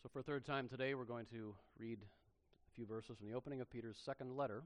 So, 0.00 0.08
for 0.12 0.20
a 0.20 0.22
third 0.22 0.44
time 0.44 0.68
today, 0.68 0.94
we're 0.94 1.02
going 1.02 1.26
to 1.32 1.56
read 1.76 1.98
a 1.98 2.74
few 2.76 2.86
verses 2.86 3.16
from 3.18 3.28
the 3.28 3.34
opening 3.34 3.60
of 3.60 3.68
Peter's 3.68 3.96
second 4.06 4.36
letter. 4.36 4.62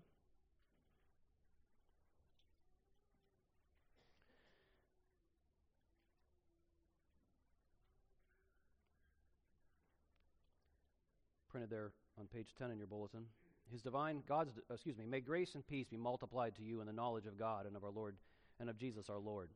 Printed 11.50 11.70
there 11.70 11.92
on 12.20 12.26
page 12.26 12.48
10 12.58 12.70
in 12.70 12.76
your 12.76 12.86
bulletin. 12.86 13.24
His 13.70 13.80
divine, 13.80 14.22
God's, 14.28 14.50
excuse 14.70 14.98
me, 14.98 15.06
may 15.06 15.20
grace 15.20 15.54
and 15.54 15.66
peace 15.66 15.86
be 15.90 15.96
multiplied 15.96 16.56
to 16.56 16.62
you 16.62 16.82
in 16.82 16.86
the 16.86 16.92
knowledge 16.92 17.24
of 17.24 17.38
God 17.38 17.64
and 17.64 17.74
of 17.74 17.84
our 17.84 17.90
Lord 17.90 18.16
and 18.60 18.68
of 18.68 18.76
Jesus 18.76 19.08
our 19.08 19.18
Lord. 19.18 19.48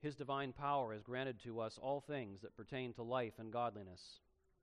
His 0.00 0.16
divine 0.16 0.54
power 0.54 0.94
has 0.94 1.02
granted 1.02 1.42
to 1.44 1.60
us 1.60 1.78
all 1.82 2.00
things 2.00 2.40
that 2.40 2.56
pertain 2.56 2.94
to 2.94 3.02
life 3.02 3.34
and 3.38 3.52
godliness 3.52 4.00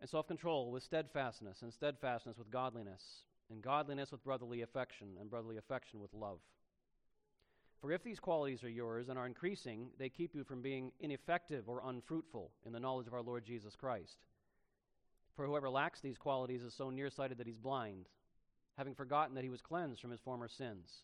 and 0.00 0.08
self 0.08 0.26
control 0.26 0.70
with 0.70 0.82
steadfastness, 0.82 1.62
and 1.62 1.72
steadfastness 1.72 2.38
with 2.38 2.50
godliness, 2.50 3.02
and 3.50 3.62
godliness 3.62 4.12
with 4.12 4.24
brotherly 4.24 4.62
affection, 4.62 5.08
and 5.20 5.30
brotherly 5.30 5.56
affection 5.56 6.00
with 6.00 6.12
love. 6.12 6.38
For 7.80 7.92
if 7.92 8.02
these 8.02 8.18
qualities 8.18 8.64
are 8.64 8.70
yours 8.70 9.08
and 9.08 9.18
are 9.18 9.26
increasing, 9.26 9.90
they 9.98 10.08
keep 10.08 10.34
you 10.34 10.44
from 10.44 10.62
being 10.62 10.92
ineffective 11.00 11.68
or 11.68 11.82
unfruitful 11.84 12.50
in 12.64 12.72
the 12.72 12.80
knowledge 12.80 13.06
of 13.06 13.14
our 13.14 13.22
Lord 13.22 13.44
Jesus 13.44 13.76
Christ. 13.76 14.18
For 15.36 15.46
whoever 15.46 15.68
lacks 15.68 16.00
these 16.00 16.16
qualities 16.16 16.62
is 16.62 16.74
so 16.74 16.88
nearsighted 16.88 17.38
that 17.38 17.46
he's 17.46 17.58
blind, 17.58 18.08
having 18.78 18.94
forgotten 18.94 19.34
that 19.34 19.44
he 19.44 19.50
was 19.50 19.60
cleansed 19.60 20.00
from 20.00 20.10
his 20.10 20.20
former 20.20 20.48
sins. 20.48 21.02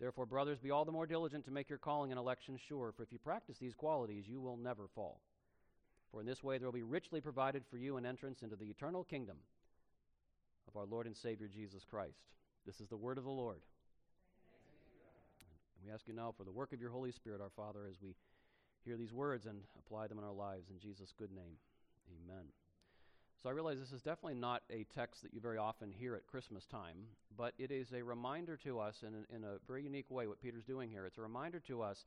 Therefore, 0.00 0.26
brothers, 0.26 0.58
be 0.58 0.70
all 0.70 0.84
the 0.84 0.90
more 0.90 1.06
diligent 1.06 1.44
to 1.44 1.50
make 1.50 1.68
your 1.68 1.78
calling 1.78 2.10
and 2.10 2.18
election 2.18 2.58
sure, 2.68 2.92
for 2.96 3.02
if 3.02 3.12
you 3.12 3.18
practice 3.18 3.58
these 3.58 3.74
qualities, 3.74 4.26
you 4.26 4.40
will 4.40 4.56
never 4.56 4.88
fall. 4.94 5.20
For 6.12 6.20
in 6.20 6.26
this 6.26 6.44
way 6.44 6.58
there 6.58 6.68
will 6.68 6.72
be 6.72 6.82
richly 6.82 7.20
provided 7.20 7.64
for 7.70 7.78
you 7.78 7.96
an 7.96 8.04
entrance 8.04 8.42
into 8.42 8.54
the 8.54 8.66
eternal 8.66 9.02
kingdom 9.02 9.38
of 10.68 10.76
our 10.76 10.84
Lord 10.86 11.06
and 11.06 11.16
Savior 11.16 11.48
Jesus 11.48 11.84
Christ. 11.84 12.20
This 12.66 12.80
is 12.80 12.88
the 12.88 12.96
word 12.96 13.18
of 13.18 13.24
the 13.24 13.30
Lord. 13.30 13.60
And 15.76 15.86
we 15.86 15.92
ask 15.92 16.06
you 16.06 16.14
now 16.14 16.34
for 16.36 16.44
the 16.44 16.52
work 16.52 16.72
of 16.72 16.80
your 16.80 16.90
Holy 16.90 17.12
Spirit, 17.12 17.40
our 17.40 17.50
Father, 17.56 17.86
as 17.88 17.96
we 18.02 18.14
hear 18.84 18.96
these 18.96 19.12
words 19.12 19.46
and 19.46 19.62
apply 19.78 20.06
them 20.06 20.18
in 20.18 20.24
our 20.24 20.32
lives. 20.32 20.68
In 20.70 20.78
Jesus' 20.78 21.14
good 21.18 21.32
name, 21.32 21.56
amen. 22.08 22.44
So 23.42 23.48
I 23.48 23.52
realize 23.52 23.80
this 23.80 23.92
is 23.92 24.02
definitely 24.02 24.38
not 24.38 24.62
a 24.70 24.86
text 24.94 25.22
that 25.22 25.34
you 25.34 25.40
very 25.40 25.58
often 25.58 25.90
hear 25.90 26.14
at 26.14 26.26
Christmas 26.28 26.64
time, 26.66 27.06
but 27.36 27.54
it 27.58 27.72
is 27.72 27.92
a 27.92 28.02
reminder 28.02 28.56
to 28.58 28.78
us 28.78 29.02
in, 29.02 29.24
in 29.34 29.42
a 29.44 29.56
very 29.66 29.82
unique 29.82 30.10
way 30.10 30.28
what 30.28 30.40
Peter's 30.40 30.62
doing 30.64 30.90
here. 30.90 31.06
It's 31.06 31.18
a 31.18 31.22
reminder 31.22 31.58
to 31.66 31.82
us 31.82 32.04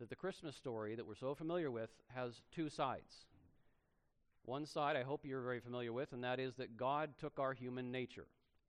that 0.00 0.10
the 0.10 0.16
Christmas 0.16 0.56
story 0.56 0.94
that 0.94 1.06
we're 1.06 1.14
so 1.14 1.34
familiar 1.34 1.70
with 1.70 1.88
has 2.14 2.42
two 2.52 2.68
sides. 2.68 3.24
One 4.44 4.66
side 4.66 4.96
I 4.96 5.02
hope 5.02 5.24
you're 5.24 5.42
very 5.42 5.60
familiar 5.60 5.92
with, 5.92 6.12
and 6.12 6.22
that 6.22 6.38
is 6.38 6.54
that 6.56 6.76
God 6.76 7.10
took 7.18 7.38
our 7.38 7.54
human 7.54 7.90
nature. 7.90 8.26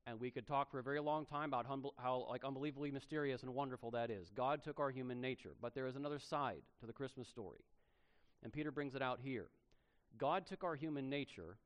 And 0.08 0.20
we 0.20 0.32
could 0.32 0.48
talk 0.48 0.70
for 0.72 0.80
a 0.80 0.84
very 0.84 1.00
long 1.00 1.26
time 1.26 1.50
about 1.50 1.66
hum- 1.66 1.90
how 1.98 2.28
like 2.30 2.46
unbelievably 2.46 2.92
mysterious 2.92 3.42
and 3.42 3.54
wonderful 3.54 3.92
that 3.92 4.12
is. 4.12 4.30
God 4.30 4.64
took 4.64 4.80
our 4.80 4.92
human 4.92 5.20
nature, 5.20 5.54
but 5.62 5.74
there 5.74 5.88
is 5.88 5.96
another 5.96 6.20
side 6.20 6.62
to 6.80 6.86
the 6.86 6.94
Christmas 6.94 7.28
story. 7.28 7.66
And 8.44 8.54
Peter 8.54 8.72
brings 8.72 8.96
it 8.96 9.02
out 9.02 9.20
here. 9.22 9.48
God 10.18 10.46
took 10.46 10.64
our 10.64 10.76
human 10.76 11.10
nature 11.10 11.58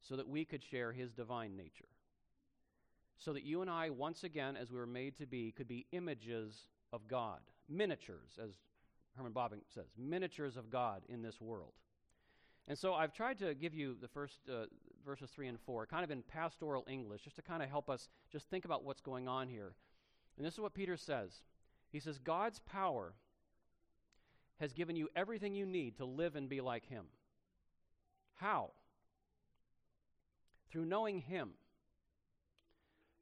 so 0.00 0.16
that 0.16 0.28
we 0.28 0.44
could 0.44 0.62
share 0.62 0.92
his 0.92 1.12
divine 1.12 1.56
nature. 1.56 1.88
So 3.18 3.32
that 3.32 3.44
you 3.44 3.60
and 3.60 3.70
I, 3.70 3.90
once 3.90 4.24
again, 4.24 4.56
as 4.56 4.70
we 4.70 4.78
were 4.78 4.86
made 4.86 5.16
to 5.18 5.26
be, 5.26 5.52
could 5.52 5.68
be 5.68 5.86
images 5.92 6.54
of 6.92 7.06
God, 7.06 7.40
miniatures, 7.68 8.38
as 8.42 8.52
Herman 9.16 9.32
Bavinck 9.32 9.62
says, 9.74 9.86
miniatures 9.98 10.56
of 10.56 10.70
God 10.70 11.02
in 11.08 11.22
this 11.22 11.40
world. 11.40 11.72
And 12.68 12.76
so 12.76 12.92
I've 12.92 13.14
tried 13.14 13.38
to 13.38 13.54
give 13.54 13.74
you 13.74 13.96
the 13.98 14.08
first 14.08 14.40
uh, 14.46 14.66
verses 15.04 15.30
3 15.30 15.48
and 15.48 15.58
4, 15.58 15.86
kind 15.86 16.04
of 16.04 16.10
in 16.10 16.22
pastoral 16.22 16.84
English, 16.86 17.22
just 17.22 17.36
to 17.36 17.42
kind 17.42 17.62
of 17.62 17.70
help 17.70 17.88
us 17.88 18.10
just 18.30 18.50
think 18.50 18.66
about 18.66 18.84
what's 18.84 19.00
going 19.00 19.26
on 19.26 19.48
here. 19.48 19.72
And 20.36 20.46
this 20.46 20.52
is 20.52 20.60
what 20.60 20.74
Peter 20.74 20.96
says 20.96 21.40
He 21.90 21.98
says, 21.98 22.18
God's 22.18 22.58
power 22.60 23.14
has 24.60 24.74
given 24.74 24.96
you 24.96 25.08
everything 25.16 25.54
you 25.54 25.64
need 25.64 25.96
to 25.96 26.04
live 26.04 26.36
and 26.36 26.48
be 26.48 26.60
like 26.60 26.86
Him. 26.86 27.06
How? 28.34 28.72
Through 30.70 30.84
knowing 30.84 31.20
Him, 31.20 31.52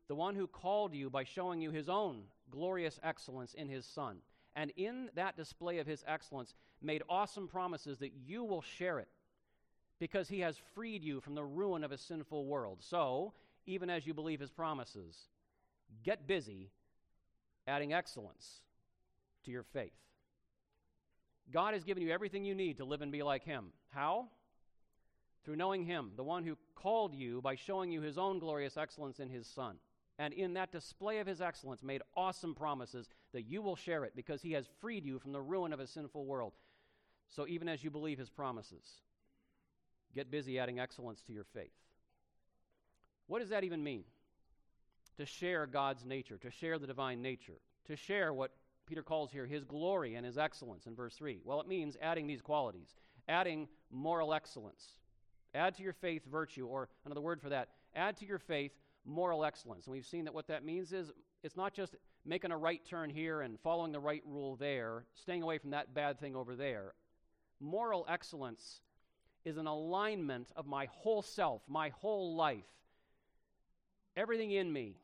the 0.08 0.16
one 0.16 0.34
who 0.34 0.48
called 0.48 0.92
you 0.92 1.08
by 1.08 1.22
showing 1.22 1.60
you 1.60 1.70
His 1.70 1.88
own 1.88 2.22
glorious 2.50 2.98
excellence 3.04 3.54
in 3.54 3.68
His 3.68 3.86
Son. 3.86 4.18
And 4.56 4.72
in 4.76 5.10
that 5.14 5.36
display 5.36 5.78
of 5.78 5.86
His 5.86 6.02
excellence, 6.08 6.54
made 6.82 7.02
awesome 7.08 7.46
promises 7.46 7.98
that 7.98 8.12
you 8.26 8.42
will 8.42 8.62
share 8.62 8.98
it 8.98 9.08
because 9.98 10.28
he 10.28 10.40
has 10.40 10.60
freed 10.74 11.02
you 11.02 11.20
from 11.20 11.34
the 11.34 11.44
ruin 11.44 11.84
of 11.84 11.92
a 11.92 11.98
sinful 11.98 12.46
world. 12.46 12.78
So, 12.80 13.32
even 13.66 13.90
as 13.90 14.06
you 14.06 14.14
believe 14.14 14.40
his 14.40 14.50
promises, 14.50 15.16
get 16.04 16.26
busy 16.26 16.70
adding 17.66 17.92
excellence 17.92 18.60
to 19.44 19.50
your 19.50 19.62
faith. 19.62 19.92
God 21.52 21.74
has 21.74 21.84
given 21.84 22.02
you 22.02 22.10
everything 22.10 22.44
you 22.44 22.54
need 22.54 22.78
to 22.78 22.84
live 22.84 23.02
and 23.02 23.12
be 23.12 23.22
like 23.22 23.44
him. 23.44 23.66
How? 23.90 24.28
Through 25.44 25.56
knowing 25.56 25.84
him, 25.84 26.12
the 26.16 26.24
one 26.24 26.44
who 26.44 26.56
called 26.74 27.14
you 27.14 27.40
by 27.40 27.54
showing 27.54 27.90
you 27.90 28.02
his 28.02 28.18
own 28.18 28.38
glorious 28.38 28.76
excellence 28.76 29.20
in 29.20 29.28
his 29.28 29.46
Son. 29.46 29.76
And 30.18 30.32
in 30.32 30.54
that 30.54 30.72
display 30.72 31.18
of 31.18 31.26
his 31.26 31.40
excellence, 31.40 31.82
made 31.82 32.02
awesome 32.16 32.54
promises 32.54 33.08
that 33.32 33.42
you 33.42 33.60
will 33.62 33.76
share 33.76 34.04
it 34.04 34.16
because 34.16 34.42
he 34.42 34.52
has 34.52 34.66
freed 34.80 35.04
you 35.04 35.18
from 35.18 35.32
the 35.32 35.42
ruin 35.42 35.72
of 35.72 35.80
a 35.80 35.86
sinful 35.86 36.24
world. 36.24 36.54
So, 37.28 37.46
even 37.46 37.68
as 37.68 37.84
you 37.84 37.90
believe 37.90 38.18
his 38.18 38.30
promises, 38.30 39.02
Get 40.14 40.30
busy 40.30 40.58
adding 40.58 40.80
excellence 40.80 41.22
to 41.22 41.32
your 41.32 41.44
faith. 41.44 41.72
What 43.26 43.40
does 43.40 43.50
that 43.50 43.64
even 43.64 43.82
mean? 43.82 44.04
To 45.18 45.26
share 45.26 45.66
God's 45.66 46.04
nature, 46.04 46.38
to 46.38 46.50
share 46.50 46.78
the 46.78 46.86
divine 46.86 47.22
nature, 47.22 47.60
to 47.86 47.96
share 47.96 48.32
what 48.32 48.52
Peter 48.86 49.02
calls 49.02 49.32
here 49.32 49.46
his 49.46 49.64
glory 49.64 50.14
and 50.14 50.24
his 50.24 50.38
excellence 50.38 50.86
in 50.86 50.94
verse 50.94 51.14
3. 51.16 51.40
Well, 51.44 51.60
it 51.60 51.68
means 51.68 51.96
adding 52.00 52.26
these 52.26 52.40
qualities, 52.40 52.94
adding 53.28 53.68
moral 53.90 54.32
excellence. 54.32 54.84
Add 55.54 55.74
to 55.76 55.82
your 55.82 55.94
faith 55.94 56.22
virtue, 56.30 56.66
or 56.66 56.88
another 57.04 57.20
word 57.20 57.40
for 57.40 57.48
that, 57.48 57.70
add 57.94 58.16
to 58.18 58.26
your 58.26 58.38
faith 58.38 58.72
moral 59.04 59.44
excellence. 59.44 59.86
And 59.86 59.92
we've 59.92 60.06
seen 60.06 60.24
that 60.24 60.34
what 60.34 60.48
that 60.48 60.64
means 60.64 60.92
is 60.92 61.10
it's 61.42 61.56
not 61.56 61.74
just 61.74 61.96
making 62.24 62.50
a 62.50 62.58
right 62.58 62.84
turn 62.84 63.10
here 63.10 63.40
and 63.40 63.58
following 63.60 63.92
the 63.92 64.00
right 64.00 64.22
rule 64.26 64.56
there, 64.56 65.04
staying 65.14 65.42
away 65.42 65.58
from 65.58 65.70
that 65.70 65.94
bad 65.94 66.20
thing 66.20 66.36
over 66.36 66.54
there. 66.56 66.94
Moral 67.60 68.04
excellence 68.08 68.80
is 69.46 69.56
an 69.56 69.68
alignment 69.68 70.50
of 70.56 70.66
my 70.66 70.86
whole 70.86 71.22
self, 71.22 71.62
my 71.68 71.90
whole 71.90 72.34
life, 72.34 72.66
everything 74.16 74.50
in 74.50 74.70
me, 74.70 74.96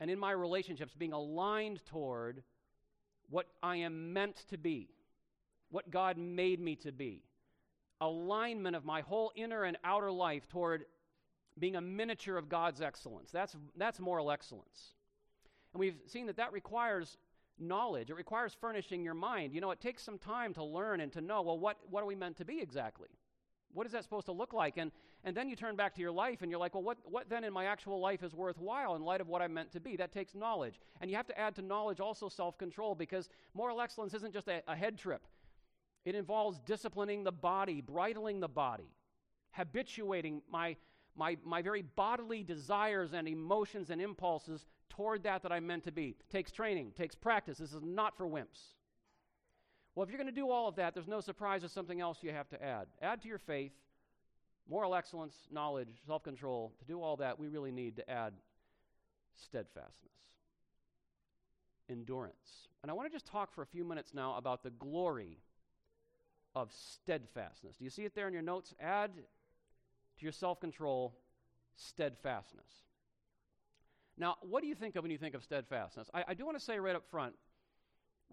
and 0.00 0.10
in 0.10 0.18
my 0.18 0.32
relationships 0.32 0.94
being 0.94 1.12
aligned 1.12 1.84
toward 1.84 2.42
what 3.28 3.46
I 3.62 3.76
am 3.76 4.14
meant 4.14 4.44
to 4.48 4.56
be, 4.56 4.88
what 5.70 5.90
God 5.90 6.16
made 6.16 6.58
me 6.58 6.74
to 6.76 6.90
be. 6.90 7.22
Alignment 8.00 8.74
of 8.74 8.84
my 8.84 9.02
whole 9.02 9.30
inner 9.36 9.64
and 9.64 9.76
outer 9.84 10.10
life 10.10 10.48
toward 10.48 10.86
being 11.58 11.76
a 11.76 11.80
miniature 11.80 12.36
of 12.36 12.48
God's 12.48 12.80
excellence. 12.80 13.30
That's, 13.30 13.54
that's 13.76 14.00
moral 14.00 14.30
excellence. 14.30 14.94
And 15.72 15.80
we've 15.80 16.00
seen 16.06 16.26
that 16.26 16.36
that 16.38 16.52
requires 16.52 17.18
knowledge. 17.58 18.10
It 18.10 18.14
requires 18.14 18.56
furnishing 18.58 19.04
your 19.04 19.14
mind. 19.14 19.52
You 19.52 19.60
know, 19.60 19.70
it 19.70 19.80
takes 19.80 20.02
some 20.02 20.18
time 20.18 20.54
to 20.54 20.64
learn 20.64 21.00
and 21.00 21.12
to 21.12 21.20
know, 21.20 21.42
well, 21.42 21.58
what, 21.58 21.76
what 21.90 22.02
are 22.02 22.06
we 22.06 22.16
meant 22.16 22.38
to 22.38 22.44
be 22.44 22.60
exactly? 22.60 23.08
What 23.74 23.86
is 23.86 23.92
that 23.92 24.04
supposed 24.04 24.26
to 24.26 24.32
look 24.32 24.52
like? 24.52 24.76
And, 24.76 24.92
and 25.24 25.36
then 25.36 25.48
you 25.48 25.56
turn 25.56 25.76
back 25.76 25.94
to 25.96 26.00
your 26.00 26.12
life 26.12 26.42
and 26.42 26.50
you're 26.50 26.60
like, 26.60 26.74
well, 26.74 26.82
what, 26.82 26.98
what 27.04 27.28
then 27.28 27.44
in 27.44 27.52
my 27.52 27.66
actual 27.66 28.00
life 28.00 28.22
is 28.22 28.34
worthwhile 28.34 28.94
in 28.94 29.02
light 29.02 29.20
of 29.20 29.28
what 29.28 29.42
I'm 29.42 29.52
meant 29.52 29.72
to 29.72 29.80
be? 29.80 29.96
That 29.96 30.12
takes 30.12 30.34
knowledge. 30.34 30.80
And 31.00 31.10
you 31.10 31.16
have 31.16 31.26
to 31.26 31.38
add 31.38 31.54
to 31.56 31.62
knowledge 31.62 32.00
also 32.00 32.28
self 32.28 32.56
control 32.56 32.94
because 32.94 33.28
moral 33.52 33.80
excellence 33.80 34.14
isn't 34.14 34.32
just 34.32 34.48
a, 34.48 34.62
a 34.68 34.76
head 34.76 34.96
trip, 34.96 35.26
it 36.04 36.14
involves 36.14 36.60
disciplining 36.60 37.24
the 37.24 37.32
body, 37.32 37.80
bridling 37.80 38.40
the 38.40 38.48
body, 38.48 38.90
habituating 39.52 40.42
my, 40.50 40.76
my, 41.16 41.36
my 41.44 41.62
very 41.62 41.82
bodily 41.82 42.42
desires 42.42 43.12
and 43.12 43.26
emotions 43.26 43.90
and 43.90 44.00
impulses 44.00 44.66
toward 44.88 45.22
that 45.24 45.42
that 45.42 45.50
I'm 45.50 45.66
meant 45.66 45.84
to 45.84 45.92
be. 45.92 46.16
Takes 46.30 46.52
training, 46.52 46.92
takes 46.96 47.14
practice. 47.14 47.58
This 47.58 47.72
is 47.72 47.82
not 47.82 48.16
for 48.16 48.26
wimps. 48.26 48.74
Well, 49.94 50.04
if 50.04 50.10
you're 50.10 50.18
going 50.18 50.32
to 50.32 50.40
do 50.40 50.50
all 50.50 50.68
of 50.68 50.76
that, 50.76 50.94
there's 50.94 51.06
no 51.06 51.20
surprise 51.20 51.62
there's 51.62 51.72
something 51.72 52.00
else 52.00 52.18
you 52.22 52.32
have 52.32 52.48
to 52.48 52.62
add. 52.62 52.86
Add 53.00 53.22
to 53.22 53.28
your 53.28 53.38
faith 53.38 53.72
moral 54.68 54.94
excellence, 54.94 55.34
knowledge, 55.50 55.88
self 56.06 56.22
control, 56.22 56.72
to 56.78 56.84
do 56.84 57.02
all 57.02 57.16
that, 57.16 57.38
we 57.38 57.48
really 57.48 57.70
need 57.70 57.96
to 57.96 58.10
add 58.10 58.32
steadfastness, 59.34 60.12
endurance. 61.90 62.68
And 62.82 62.90
I 62.90 62.94
want 62.94 63.10
to 63.10 63.14
just 63.14 63.26
talk 63.26 63.52
for 63.54 63.62
a 63.62 63.66
few 63.66 63.84
minutes 63.84 64.14
now 64.14 64.36
about 64.36 64.62
the 64.62 64.70
glory 64.70 65.38
of 66.54 66.70
steadfastness. 66.72 67.76
Do 67.76 67.84
you 67.84 67.90
see 67.90 68.04
it 68.04 68.14
there 68.14 68.26
in 68.28 68.32
your 68.32 68.42
notes? 68.42 68.74
Add 68.80 69.12
to 69.14 70.22
your 70.22 70.32
self 70.32 70.60
control 70.60 71.14
steadfastness. 71.76 72.68
Now, 74.16 74.36
what 74.42 74.62
do 74.62 74.68
you 74.68 74.76
think 74.76 74.94
of 74.94 75.02
when 75.02 75.10
you 75.10 75.18
think 75.18 75.34
of 75.34 75.42
steadfastness? 75.42 76.08
I, 76.14 76.24
I 76.28 76.34
do 76.34 76.46
want 76.46 76.56
to 76.56 76.64
say 76.64 76.78
right 76.78 76.94
up 76.94 77.04
front 77.10 77.34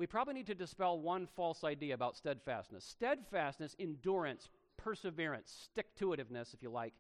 we 0.02 0.08
probably 0.08 0.34
need 0.34 0.48
to 0.48 0.56
dispel 0.56 1.00
one 1.00 1.28
false 1.28 1.64
idea 1.64 1.94
about 1.94 2.18
steadfastness. 2.18 2.84
Steadfastness, 2.84 3.76
endurance, 3.78 4.50
perseverance, 4.76 5.56
stick 5.72 5.96
to 5.98 6.08
itiveness, 6.08 6.56
if 6.56 6.64
you 6.64 6.72
like. 6.72 6.96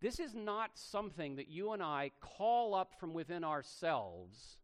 This 0.00 0.18
is 0.18 0.34
not 0.34 0.72
something 0.74 1.36
that 1.36 1.48
you 1.48 1.70
and 1.70 1.80
I 1.80 2.10
call 2.20 2.74
up 2.74 2.98
from 2.98 3.14
within 3.14 3.44
ourselves 3.44 4.58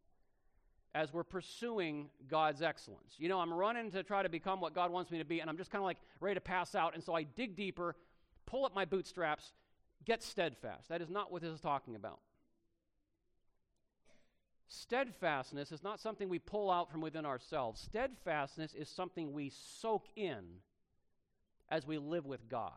as 0.93 1.13
we're 1.13 1.23
pursuing 1.23 2.09
God's 2.27 2.63
excellence. 2.63 3.15
You 3.17 3.29
know, 3.29 3.39
I'm 3.39 3.55
running 3.55 3.93
to 3.93 4.03
try 4.03 4.25
to 4.25 4.29
become 4.29 4.61
what 4.61 4.75
God 4.75 4.91
wants 4.91 5.13
me 5.13 5.19
to 5.19 5.25
be, 5.25 5.39
and 5.39 5.49
I'm 5.49 5.57
just 5.57 5.71
kind 5.71 5.81
of 5.81 5.87
like 5.87 5.99
ready 6.19 6.35
to 6.35 6.41
pass 6.41 6.75
out, 6.75 6.95
and 6.95 7.05
so 7.05 7.15
I 7.15 7.23
dig 7.23 7.55
deeper, 7.55 7.95
pull 8.45 8.65
up 8.67 8.75
my 8.75 8.87
bootstraps, 8.87 9.53
get 10.05 10.25
steadfast. 10.25 10.89
That 10.89 11.01
is 11.01 11.11
not 11.11 11.31
what 11.31 11.43
this 11.43 11.53
is 11.53 11.61
talking 11.61 11.95
about. 11.95 12.19
Steadfastness 14.69 15.73
is 15.73 15.83
not 15.83 16.01
something 16.01 16.29
we 16.29 16.39
pull 16.39 16.71
out 16.71 16.91
from 16.91 17.01
within 17.01 17.25
ourselves. 17.25 17.81
Steadfastness 17.81 18.75
is 18.75 18.89
something 18.89 19.33
we 19.33 19.51
soak 19.81 20.07
in 20.15 20.45
as 21.71 21.87
we 21.87 21.99
live 21.99 22.27
with 22.27 22.49
God. 22.49 22.73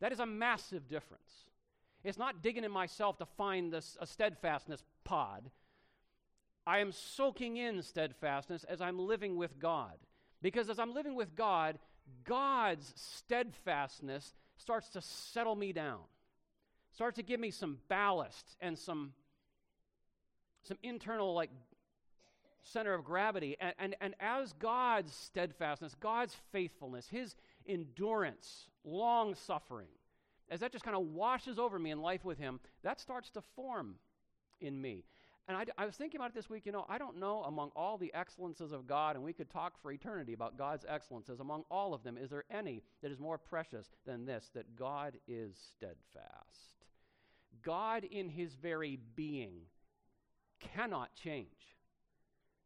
That 0.00 0.12
is 0.12 0.20
a 0.20 0.26
massive 0.26 0.88
difference. 0.88 1.30
It's 2.04 2.18
not 2.18 2.42
digging 2.42 2.64
in 2.64 2.70
myself 2.70 3.18
to 3.18 3.26
find 3.26 3.72
this, 3.72 3.96
a 4.00 4.06
steadfastness 4.06 4.82
pod. 5.04 5.50
I 6.66 6.78
am 6.78 6.92
soaking 6.92 7.56
in 7.56 7.82
steadfastness 7.82 8.64
as 8.64 8.80
I'm 8.80 8.98
living 8.98 9.36
with 9.36 9.58
God. 9.58 9.94
Because 10.42 10.68
as 10.68 10.78
I'm 10.78 10.94
living 10.94 11.14
with 11.14 11.34
God, 11.34 11.78
God's 12.24 12.92
steadfastness 12.96 14.34
starts 14.56 14.88
to 14.90 15.00
settle 15.00 15.56
me 15.56 15.72
down, 15.72 16.00
starts 16.92 17.16
to 17.16 17.22
give 17.22 17.40
me 17.40 17.50
some 17.50 17.78
ballast 17.88 18.56
and 18.60 18.78
some, 18.78 19.12
some 20.64 20.78
internal, 20.82 21.34
like, 21.34 21.50
center 22.62 22.94
of 22.94 23.04
gravity. 23.04 23.56
And, 23.60 23.74
and, 23.78 23.96
and 24.00 24.14
as 24.20 24.52
God's 24.54 25.14
steadfastness, 25.14 25.94
God's 25.98 26.36
faithfulness, 26.52 27.08
His 27.08 27.36
endurance, 27.66 28.68
long 28.84 29.34
suffering, 29.34 29.88
as 30.50 30.60
that 30.60 30.72
just 30.72 30.84
kind 30.84 30.96
of 30.96 31.02
washes 31.02 31.58
over 31.58 31.78
me 31.78 31.90
in 31.90 32.00
life 32.00 32.24
with 32.24 32.38
Him, 32.38 32.60
that 32.82 33.00
starts 33.00 33.30
to 33.30 33.42
form 33.54 33.96
in 34.60 34.80
me. 34.80 35.04
And 35.46 35.56
I, 35.56 35.64
I, 35.78 35.86
was 35.86 35.96
thinking 35.96 36.20
about 36.20 36.32
it 36.32 36.34
this 36.34 36.50
week, 36.50 36.66
you 36.66 36.72
know, 36.72 36.84
I 36.90 36.98
don't 36.98 37.18
know 37.18 37.42
among 37.44 37.70
all 37.74 37.96
the 37.96 38.12
excellences 38.12 38.70
of 38.70 38.86
God, 38.86 39.16
and 39.16 39.24
we 39.24 39.32
could 39.32 39.48
talk 39.48 39.80
for 39.80 39.90
eternity 39.90 40.34
about 40.34 40.58
God's 40.58 40.84
excellences, 40.86 41.40
among 41.40 41.64
all 41.70 41.94
of 41.94 42.02
them, 42.02 42.18
is 42.18 42.28
there 42.28 42.44
any 42.50 42.82
that 43.00 43.10
is 43.10 43.18
more 43.18 43.38
precious 43.38 43.88
than 44.04 44.26
this, 44.26 44.50
that 44.54 44.76
God 44.76 45.16
is 45.26 45.56
steadfast? 45.56 46.84
God, 47.62 48.04
in 48.04 48.28
his 48.28 48.54
very 48.56 48.98
being, 49.16 49.62
cannot 50.60 51.14
change. 51.14 51.48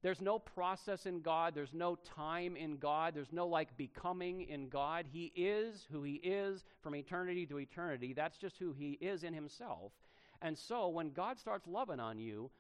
There's 0.03 0.21
no 0.21 0.39
process 0.39 1.07
in 1.07 1.21
God. 1.21 1.55
There's 1.55 1.73
no 1.73 1.97
time 2.17 2.57
in 2.57 2.77
God. 2.79 3.15
There's 3.15 3.33
no 3.33 3.47
like 3.47 3.77
becoming 3.77 4.43
in 4.43 4.69
God. 4.69 5.07
He 5.13 5.33
is 5.37 5.87
who 5.93 6.03
He 6.03 6.15
is 6.15 6.65
from 6.83 6.97
eternity 6.97 7.47
to 7.47 7.61
eternity. 7.61 8.13
That's 8.13 8.37
just 8.37 8.59
who 8.59 8.73
He 8.73 8.93
is 9.01 9.23
in 9.23 9.33
Himself. 9.33 9.93
And 10.41 10.59
so 10.59 10.89
when 10.89 11.13
God 11.13 11.39
starts 11.39 11.69
loving 11.69 12.01
on 12.01 12.19
you, 12.19 12.51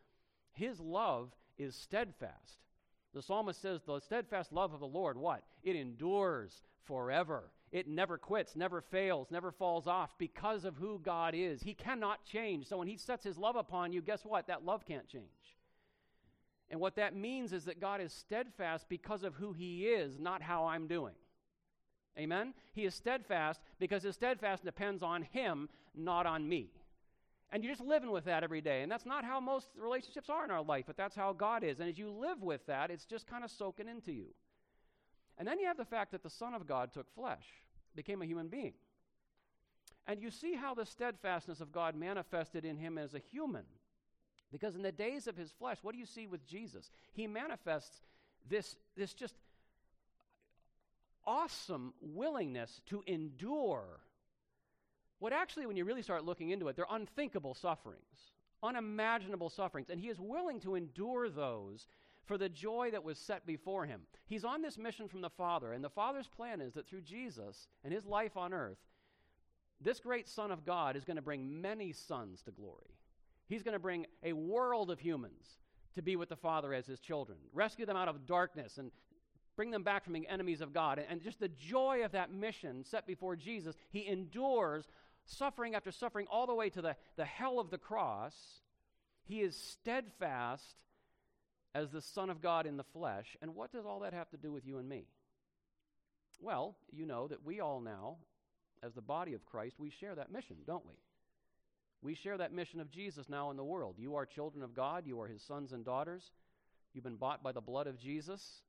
his 0.52 0.78
love 0.80 1.34
is 1.58 1.74
steadfast. 1.74 2.58
The 3.14 3.22
psalmist 3.22 3.60
says, 3.60 3.80
The 3.84 4.00
steadfast 4.00 4.52
love 4.52 4.72
of 4.72 4.80
the 4.80 4.86
Lord, 4.86 5.16
what? 5.16 5.42
It 5.62 5.76
endures 5.76 6.62
forever. 6.84 7.50
It 7.72 7.88
never 7.88 8.18
quits, 8.18 8.54
never 8.54 8.82
fails, 8.82 9.30
never 9.30 9.50
falls 9.50 9.86
off 9.86 10.16
because 10.18 10.66
of 10.66 10.76
who 10.76 11.00
God 11.02 11.34
is. 11.34 11.62
He 11.62 11.72
cannot 11.72 12.24
change. 12.24 12.66
So 12.66 12.76
when 12.76 12.86
He 12.86 12.98
sets 12.98 13.24
His 13.24 13.38
love 13.38 13.56
upon 13.56 13.92
you, 13.92 14.02
guess 14.02 14.24
what? 14.24 14.46
That 14.46 14.64
love 14.64 14.84
can't 14.86 15.08
change. 15.08 15.24
And 16.70 16.80
what 16.80 16.96
that 16.96 17.16
means 17.16 17.52
is 17.52 17.64
that 17.64 17.80
God 17.80 18.00
is 18.02 18.12
steadfast 18.12 18.86
because 18.90 19.24
of 19.24 19.34
who 19.34 19.54
He 19.54 19.86
is, 19.86 20.18
not 20.18 20.42
how 20.42 20.66
I'm 20.66 20.86
doing. 20.86 21.14
Amen? 22.18 22.52
He 22.74 22.84
is 22.84 22.94
steadfast 22.94 23.62
because 23.78 24.02
His 24.02 24.14
steadfast 24.14 24.64
depends 24.64 25.02
on 25.02 25.22
Him, 25.22 25.70
not 25.94 26.26
on 26.26 26.46
me. 26.46 26.72
And 27.52 27.64
you're 27.64 27.72
just 27.72 27.86
living 27.86 28.10
with 28.10 28.24
that 28.26 28.44
every 28.44 28.60
day. 28.60 28.82
And 28.82 28.92
that's 28.92 29.06
not 29.06 29.24
how 29.24 29.40
most 29.40 29.68
relationships 29.78 30.28
are 30.28 30.44
in 30.44 30.50
our 30.50 30.62
life, 30.62 30.84
but 30.86 30.96
that's 30.96 31.16
how 31.16 31.32
God 31.32 31.64
is. 31.64 31.80
And 31.80 31.88
as 31.88 31.98
you 31.98 32.10
live 32.10 32.42
with 32.42 32.66
that, 32.66 32.90
it's 32.90 33.04
just 33.06 33.26
kind 33.26 33.44
of 33.44 33.50
soaking 33.50 33.88
into 33.88 34.12
you. 34.12 34.28
And 35.38 35.46
then 35.46 35.58
you 35.58 35.66
have 35.66 35.76
the 35.76 35.84
fact 35.84 36.12
that 36.12 36.22
the 36.22 36.30
Son 36.30 36.54
of 36.54 36.66
God 36.66 36.92
took 36.92 37.12
flesh, 37.14 37.44
became 37.94 38.22
a 38.22 38.26
human 38.26 38.48
being. 38.48 38.74
And 40.06 40.20
you 40.20 40.30
see 40.30 40.54
how 40.54 40.74
the 40.74 40.86
steadfastness 40.86 41.60
of 41.60 41.72
God 41.72 41.94
manifested 41.94 42.64
in 42.64 42.76
him 42.76 42.98
as 42.98 43.14
a 43.14 43.18
human. 43.18 43.64
Because 44.50 44.74
in 44.74 44.82
the 44.82 44.92
days 44.92 45.26
of 45.26 45.36
his 45.36 45.50
flesh, 45.52 45.78
what 45.82 45.92
do 45.92 45.98
you 45.98 46.06
see 46.06 46.26
with 46.26 46.46
Jesus? 46.46 46.90
He 47.12 47.26
manifests 47.26 48.02
this, 48.48 48.76
this 48.96 49.14
just 49.14 49.34
awesome 51.24 51.94
willingness 52.00 52.80
to 52.86 53.02
endure 53.06 54.00
what 55.22 55.32
actually, 55.32 55.66
when 55.66 55.76
you 55.76 55.84
really 55.84 56.02
start 56.02 56.24
looking 56.24 56.50
into 56.50 56.66
it, 56.66 56.74
they're 56.74 56.84
unthinkable 56.90 57.54
sufferings, 57.54 58.32
unimaginable 58.60 59.50
sufferings. 59.50 59.88
And 59.88 60.00
he 60.00 60.08
is 60.08 60.18
willing 60.18 60.58
to 60.62 60.74
endure 60.74 61.28
those 61.28 61.86
for 62.24 62.38
the 62.38 62.48
joy 62.48 62.90
that 62.92 63.04
was 63.04 63.18
set 63.18 63.46
before 63.46 63.86
him. 63.86 64.02
He's 64.26 64.44
on 64.44 64.62
this 64.62 64.78
mission 64.78 65.08
from 65.08 65.20
the 65.20 65.30
Father, 65.30 65.72
and 65.72 65.82
the 65.82 65.90
Father's 65.90 66.28
plan 66.28 66.60
is 66.60 66.74
that 66.74 66.86
through 66.86 67.02
Jesus 67.02 67.66
and 67.84 67.92
his 67.92 68.06
life 68.06 68.36
on 68.36 68.52
earth, 68.52 68.78
this 69.80 70.00
great 70.00 70.28
Son 70.28 70.50
of 70.50 70.64
God 70.64 70.96
is 70.96 71.04
going 71.04 71.16
to 71.16 71.22
bring 71.22 71.60
many 71.60 71.92
sons 71.92 72.42
to 72.42 72.52
glory. 72.52 72.96
He's 73.48 73.62
going 73.62 73.74
to 73.74 73.80
bring 73.80 74.06
a 74.22 74.32
world 74.32 74.90
of 74.90 75.00
humans 75.00 75.58
to 75.94 76.02
be 76.02 76.16
with 76.16 76.28
the 76.28 76.36
Father 76.36 76.72
as 76.72 76.86
his 76.86 77.00
children, 77.00 77.38
rescue 77.52 77.84
them 77.84 77.96
out 77.96 78.08
of 78.08 78.26
darkness 78.26 78.78
and 78.78 78.90
bring 79.56 79.70
them 79.70 79.82
back 79.82 80.04
from 80.04 80.14
being 80.14 80.26
enemies 80.28 80.60
of 80.60 80.72
God. 80.72 81.04
And 81.06 81.20
just 81.20 81.40
the 81.40 81.48
joy 81.48 82.04
of 82.04 82.12
that 82.12 82.32
mission 82.32 82.84
set 82.84 83.06
before 83.06 83.36
Jesus, 83.36 83.76
he 83.90 84.06
endures 84.06 84.86
suffering 85.24 85.74
after 85.74 85.90
suffering, 85.92 86.26
all 86.30 86.46
the 86.46 86.54
way 86.54 86.70
to 86.70 86.82
the, 86.82 86.96
the 87.16 87.24
hell 87.24 87.60
of 87.60 87.70
the 87.70 87.78
cross, 87.78 88.34
he 89.24 89.40
is 89.40 89.56
steadfast 89.56 90.76
as 91.74 91.90
the 91.90 92.00
Son 92.00 92.30
of 92.30 92.42
God 92.42 92.66
in 92.66 92.76
the 92.76 92.84
flesh. 92.84 93.36
And 93.40 93.54
what 93.54 93.72
does 93.72 93.86
all 93.86 94.00
that 94.00 94.12
have 94.12 94.30
to 94.30 94.36
do 94.36 94.52
with 94.52 94.66
you 94.66 94.78
and 94.78 94.88
me? 94.88 95.06
Well, 96.40 96.76
you 96.90 97.06
know 97.06 97.28
that 97.28 97.44
we 97.44 97.60
all 97.60 97.80
now, 97.80 98.16
as 98.82 98.94
the 98.94 99.00
body 99.00 99.32
of 99.32 99.46
Christ, 99.46 99.76
we 99.78 99.90
share 99.90 100.14
that 100.14 100.32
mission, 100.32 100.56
don't 100.66 100.86
we? 100.86 100.94
We 102.02 102.14
share 102.14 102.36
that 102.38 102.52
mission 102.52 102.80
of 102.80 102.90
Jesus 102.90 103.28
now 103.28 103.50
in 103.50 103.56
the 103.56 103.64
world. 103.64 103.94
You 103.96 104.16
are 104.16 104.26
children 104.26 104.64
of 104.64 104.74
God, 104.74 105.06
you 105.06 105.20
are 105.20 105.28
his 105.28 105.40
sons 105.40 105.72
and 105.72 105.84
daughters. 105.84 106.32
You've 106.92 107.04
been 107.04 107.16
bought 107.16 107.42
by 107.42 107.52
the 107.52 107.60
blood 107.60 107.86
of 107.86 107.98
Jesus, 107.98 108.62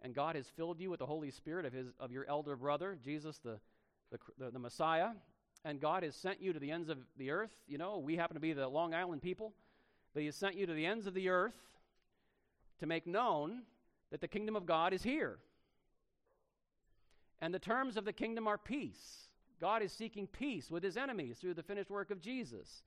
and 0.00 0.14
God 0.14 0.36
has 0.36 0.46
filled 0.46 0.80
you 0.80 0.88
with 0.88 1.00
the 1.00 1.06
Holy 1.06 1.30
Spirit 1.30 1.66
of, 1.66 1.72
his, 1.72 1.88
of 1.98 2.12
your 2.12 2.24
elder 2.28 2.56
brother, 2.56 2.96
Jesus, 3.04 3.38
the, 3.38 3.58
the, 4.10 4.18
the, 4.38 4.50
the 4.52 4.58
Messiah, 4.58 5.10
and 5.64 5.80
God 5.80 6.02
has 6.02 6.14
sent 6.14 6.40
you 6.40 6.52
to 6.52 6.58
the 6.58 6.70
ends 6.70 6.88
of 6.88 6.98
the 7.18 7.30
earth. 7.30 7.50
You 7.66 7.78
know, 7.78 7.98
we 7.98 8.16
happen 8.16 8.34
to 8.34 8.40
be 8.40 8.52
the 8.52 8.68
Long 8.68 8.94
Island 8.94 9.22
people, 9.22 9.52
but 10.14 10.20
He 10.20 10.26
has 10.26 10.36
sent 10.36 10.56
you 10.56 10.66
to 10.66 10.72
the 10.72 10.86
ends 10.86 11.06
of 11.06 11.14
the 11.14 11.28
earth 11.28 11.54
to 12.82 12.86
make 12.88 13.06
known 13.06 13.62
that 14.10 14.20
the 14.20 14.26
kingdom 14.26 14.56
of 14.56 14.66
God 14.66 14.92
is 14.92 15.04
here. 15.04 15.38
And 17.40 17.54
the 17.54 17.60
terms 17.60 17.96
of 17.96 18.04
the 18.04 18.12
kingdom 18.12 18.48
are 18.48 18.58
peace. 18.58 19.28
God 19.60 19.82
is 19.82 19.92
seeking 19.92 20.26
peace 20.26 20.68
with 20.68 20.82
His 20.82 20.96
enemies 20.96 21.38
through 21.38 21.54
the 21.54 21.62
finished 21.62 21.90
work 21.90 22.10
of 22.10 22.20
Jesus. 22.20 22.82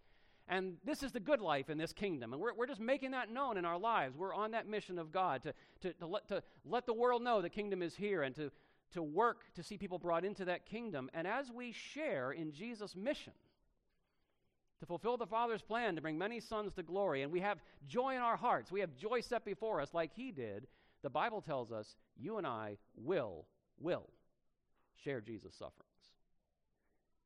And 0.49 0.75
this 0.83 1.01
is 1.01 1.13
the 1.13 1.21
good 1.21 1.39
life 1.39 1.69
in 1.69 1.77
this 1.77 1.93
kingdom. 1.93 2.33
And 2.33 2.41
we're, 2.41 2.53
we're 2.53 2.67
just 2.67 2.81
making 2.81 3.11
that 3.11 3.31
known 3.31 3.55
in 3.55 3.63
our 3.63 3.79
lives. 3.79 4.17
We're 4.17 4.35
on 4.35 4.51
that 4.51 4.67
mission 4.67 4.99
of 4.99 5.13
God 5.13 5.41
to, 5.43 5.53
to, 5.79 5.93
to, 5.93 6.05
let, 6.05 6.27
to 6.27 6.43
let 6.65 6.85
the 6.85 6.93
world 6.93 7.23
know 7.23 7.41
the 7.41 7.49
kingdom 7.49 7.81
is 7.81 7.95
here 7.95 8.23
and 8.23 8.35
to, 8.35 8.51
to 8.91 9.01
work 9.01 9.53
to 9.55 9.63
see 9.63 9.77
people 9.77 9.97
brought 9.97 10.25
into 10.25 10.43
that 10.43 10.65
kingdom. 10.65 11.09
And 11.13 11.25
as 11.25 11.51
we 11.51 11.71
share 11.71 12.33
in 12.33 12.51
Jesus' 12.51 12.97
mission 12.97 13.33
to 14.79 14.85
fulfill 14.85 15.17
the 15.17 15.25
Father's 15.25 15.61
plan 15.61 15.95
to 15.95 16.01
bring 16.01 16.17
many 16.17 16.39
sons 16.39 16.73
to 16.73 16.83
glory, 16.83 17.21
and 17.21 17.31
we 17.31 17.39
have 17.39 17.59
joy 17.87 18.15
in 18.15 18.21
our 18.21 18.35
hearts, 18.35 18.71
we 18.71 18.81
have 18.81 18.95
joy 18.95 19.21
set 19.21 19.45
before 19.45 19.81
us 19.81 19.93
like 19.93 20.11
He 20.13 20.31
did, 20.31 20.67
the 21.01 21.09
Bible 21.09 21.41
tells 21.41 21.71
us 21.71 21.95
you 22.17 22.37
and 22.37 22.47
I 22.47 22.77
will, 22.95 23.45
will 23.79 24.09
share 25.03 25.21
Jesus' 25.21 25.53
sufferings. 25.53 25.85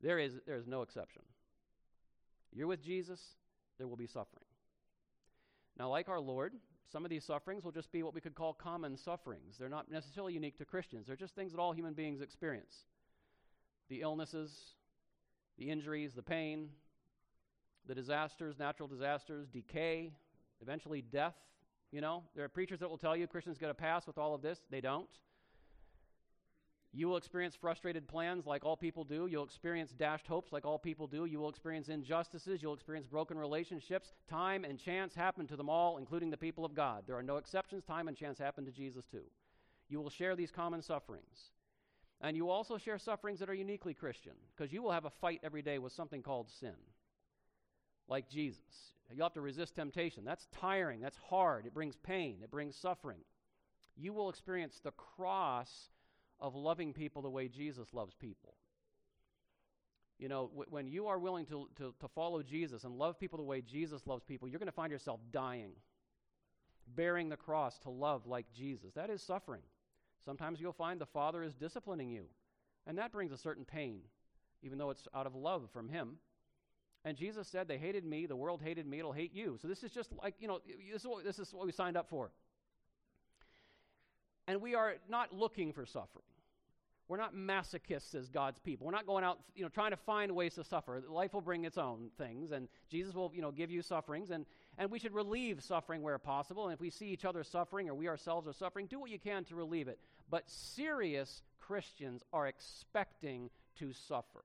There 0.01 0.19
is, 0.19 0.33
there 0.45 0.57
is 0.57 0.67
no 0.67 0.81
exception. 0.81 1.21
You're 2.53 2.67
with 2.67 2.83
Jesus, 2.83 3.21
there 3.77 3.87
will 3.87 3.97
be 3.97 4.07
suffering. 4.07 4.45
Now, 5.77 5.89
like 5.89 6.09
our 6.09 6.19
Lord, 6.19 6.53
some 6.91 7.05
of 7.05 7.09
these 7.09 7.23
sufferings 7.23 7.63
will 7.63 7.71
just 7.71 7.91
be 7.91 8.03
what 8.03 8.13
we 8.13 8.21
could 8.21 8.35
call 8.35 8.53
common 8.53 8.97
sufferings. 8.97 9.57
They're 9.57 9.69
not 9.69 9.91
necessarily 9.91 10.33
unique 10.33 10.57
to 10.57 10.65
Christians, 10.65 11.07
they're 11.07 11.15
just 11.15 11.35
things 11.35 11.51
that 11.51 11.59
all 11.59 11.71
human 11.71 11.93
beings 11.93 12.21
experience. 12.21 12.83
The 13.89 14.01
illnesses, 14.01 14.51
the 15.57 15.69
injuries, 15.69 16.13
the 16.13 16.21
pain, 16.21 16.69
the 17.89 17.95
disasters, 17.95 18.59
natural 18.59 18.87
disasters, 18.87 19.47
decay, 19.49 20.13
eventually 20.61 21.01
death. 21.01 21.33
You 21.91 22.01
know, 22.01 22.23
there 22.35 22.45
are 22.45 22.49
preachers 22.49 22.79
that 22.81 22.89
will 22.89 22.99
tell 22.99 23.17
you 23.17 23.25
Christians 23.25 23.57
get 23.57 23.71
a 23.71 23.73
pass 23.73 24.05
with 24.05 24.19
all 24.19 24.35
of 24.35 24.43
this. 24.43 24.59
They 24.69 24.79
don't. 24.79 25.09
You 26.93 27.07
will 27.07 27.17
experience 27.17 27.55
frustrated 27.59 28.07
plans 28.07 28.45
like 28.45 28.63
all 28.63 28.77
people 28.77 29.03
do. 29.03 29.25
You'll 29.25 29.43
experience 29.43 29.91
dashed 29.91 30.27
hopes 30.27 30.51
like 30.51 30.65
all 30.65 30.77
people 30.77 31.07
do. 31.07 31.25
You 31.25 31.39
will 31.39 31.49
experience 31.49 31.89
injustices. 31.89 32.61
You'll 32.61 32.75
experience 32.75 33.07
broken 33.07 33.39
relationships. 33.39 34.13
Time 34.29 34.65
and 34.65 34.77
chance 34.79 35.15
happen 35.15 35.47
to 35.47 35.55
them 35.55 35.69
all, 35.69 35.97
including 35.97 36.29
the 36.29 36.37
people 36.37 36.65
of 36.65 36.75
God. 36.75 37.05
There 37.07 37.17
are 37.17 37.23
no 37.23 37.37
exceptions. 37.37 37.83
Time 37.83 38.07
and 38.07 38.15
chance 38.15 38.37
happen 38.37 38.65
to 38.65 38.71
Jesus 38.71 39.05
too. 39.05 39.25
You 39.87 39.99
will 39.99 40.11
share 40.11 40.35
these 40.35 40.51
common 40.51 40.83
sufferings. 40.83 41.53
And 42.21 42.37
you 42.37 42.51
also 42.51 42.77
share 42.77 42.99
sufferings 42.99 43.39
that 43.39 43.49
are 43.49 43.55
uniquely 43.55 43.95
Christian, 43.95 44.33
because 44.55 44.71
you 44.71 44.83
will 44.83 44.91
have 44.91 45.05
a 45.05 45.09
fight 45.21 45.39
every 45.43 45.63
day 45.63 45.79
with 45.79 45.93
something 45.93 46.21
called 46.21 46.49
sin, 46.49 46.75
like 48.09 48.29
Jesus. 48.29 48.93
You'll 49.13 49.25
have 49.25 49.33
to 49.33 49.41
resist 49.41 49.75
temptation. 49.75 50.23
That's 50.23 50.47
tiring. 50.51 50.99
That's 50.99 51.17
hard. 51.29 51.65
It 51.65 51.73
brings 51.73 51.95
pain. 51.95 52.39
It 52.43 52.51
brings 52.51 52.75
suffering. 52.75 53.19
You 53.95 54.13
will 54.13 54.29
experience 54.29 54.79
the 54.83 54.91
cross 54.91 55.89
of 56.39 56.55
loving 56.55 56.93
people 56.93 57.21
the 57.21 57.29
way 57.29 57.47
Jesus 57.47 57.93
loves 57.93 58.13
people. 58.13 58.53
You 60.19 60.27
know, 60.27 60.47
w- 60.47 60.67
when 60.69 60.87
you 60.87 61.07
are 61.07 61.17
willing 61.17 61.45
to, 61.47 61.69
to, 61.77 61.93
to 61.99 62.07
follow 62.09 62.43
Jesus 62.43 62.83
and 62.83 62.97
love 62.97 63.19
people 63.19 63.37
the 63.37 63.43
way 63.43 63.61
Jesus 63.61 64.05
loves 64.05 64.23
people, 64.23 64.47
you're 64.47 64.59
going 64.59 64.67
to 64.67 64.71
find 64.73 64.91
yourself 64.91 65.21
dying, 65.31 65.71
bearing 66.95 67.29
the 67.29 67.37
cross 67.37 67.79
to 67.79 67.89
love 67.89 68.27
like 68.27 68.45
Jesus. 68.53 68.93
That 68.93 69.09
is 69.09 69.23
suffering. 69.23 69.63
Sometimes 70.23 70.59
you'll 70.59 70.73
find 70.73 70.99
the 70.99 71.05
Father 71.05 71.41
is 71.41 71.53
disciplining 71.53 72.09
you, 72.09 72.25
and 72.85 72.97
that 72.97 73.11
brings 73.11 73.31
a 73.31 73.37
certain 73.37 73.65
pain, 73.65 74.01
even 74.61 74.77
though 74.77 74.89
it's 74.89 75.07
out 75.15 75.25
of 75.25 75.35
love 75.35 75.69
from 75.71 75.87
Him. 75.87 76.17
And 77.05 77.17
Jesus 77.17 77.47
said, 77.47 77.67
They 77.67 77.77
hated 77.77 78.03
me, 78.05 78.25
the 78.25 78.35
world 78.35 78.61
hated 78.61 78.85
me, 78.85 78.99
it'll 78.99 79.13
hate 79.13 79.33
you. 79.33 79.57
So 79.61 79.67
this 79.67 79.83
is 79.83 79.91
just 79.91 80.11
like, 80.21 80.35
you 80.39 80.47
know, 80.47 80.59
this 80.91 81.01
is 81.01 81.07
what, 81.07 81.23
this 81.23 81.39
is 81.39 81.53
what 81.53 81.65
we 81.65 81.71
signed 81.71 81.97
up 81.97 82.09
for. 82.09 82.31
And 84.47 84.61
we 84.61 84.75
are 84.75 84.95
not 85.07 85.33
looking 85.33 85.73
for 85.73 85.85
suffering. 85.85 86.25
We're 87.09 87.17
not 87.17 87.33
masochists 87.33 88.13
as 88.13 88.29
God's 88.29 88.59
people. 88.59 88.85
We're 88.85 88.93
not 88.93 89.07
going 89.07 89.23
out, 89.23 89.39
you 89.55 89.63
know, 89.63 89.69
trying 89.69 89.91
to 89.91 89.97
find 89.97 90.31
ways 90.35 90.53
to 90.55 90.63
suffer. 90.63 91.01
Life 91.09 91.33
will 91.33 91.41
bring 91.41 91.65
its 91.65 91.77
own 91.77 92.11
things, 92.19 92.51
and 92.51 92.67
Jesus 92.87 93.15
will, 93.15 93.31
you 93.33 93.41
know, 93.41 93.49
give 93.49 93.71
you 93.71 93.81
sufferings, 93.81 94.29
and, 94.29 94.45
and 94.77 94.91
we 94.91 94.99
should 94.99 95.15
relieve 95.15 95.63
suffering 95.63 96.03
where 96.03 96.19
possible. 96.19 96.65
And 96.65 96.73
if 96.73 96.79
we 96.79 96.91
see 96.91 97.07
each 97.07 97.25
other 97.25 97.43
suffering 97.43 97.89
or 97.89 97.95
we 97.95 98.07
ourselves 98.07 98.47
are 98.47 98.53
suffering, 98.53 98.85
do 98.85 98.99
what 98.99 99.09
you 99.09 99.17
can 99.17 99.43
to 99.45 99.55
relieve 99.55 99.87
it. 99.87 99.99
But 100.29 100.47
serious 100.47 101.41
Christians 101.59 102.23
are 102.31 102.45
expecting 102.45 103.49
to 103.79 103.91
suffer. 103.91 104.43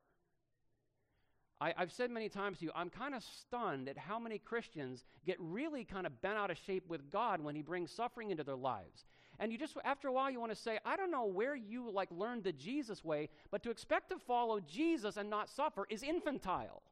I, 1.64 1.72
have 1.78 1.92
said 1.92 2.10
many 2.10 2.28
times 2.28 2.58
to 2.58 2.66
you, 2.66 2.72
I'm 2.74 2.90
kind 2.90 3.14
of 3.14 3.22
stunned 3.22 3.88
at 3.88 3.96
how 3.96 4.18
many 4.18 4.38
Christians 4.38 5.04
get 5.24 5.36
really 5.40 5.84
kind 5.84 6.06
of 6.06 6.20
bent 6.20 6.36
out 6.36 6.50
of 6.50 6.58
shape 6.58 6.84
with 6.88 7.10
God 7.10 7.40
when 7.40 7.56
He 7.56 7.62
brings 7.62 7.90
suffering 7.90 8.30
into 8.30 8.44
their 8.44 8.56
lives. 8.56 9.06
And 9.40 9.50
you 9.50 9.56
just, 9.56 9.74
after 9.82 10.08
a 10.08 10.12
while, 10.12 10.30
you 10.30 10.38
want 10.38 10.52
to 10.52 10.60
say, 10.60 10.78
I 10.84 10.96
don't 10.96 11.10
know 11.10 11.24
where 11.24 11.56
you 11.56 11.90
like 11.90 12.10
learned 12.10 12.44
the 12.44 12.52
Jesus 12.52 13.02
way, 13.02 13.30
but 13.50 13.62
to 13.62 13.70
expect 13.70 14.10
to 14.10 14.18
follow 14.18 14.60
Jesus 14.60 15.16
and 15.16 15.30
not 15.30 15.48
suffer 15.48 15.86
is 15.88 16.02
infantile. 16.02 16.82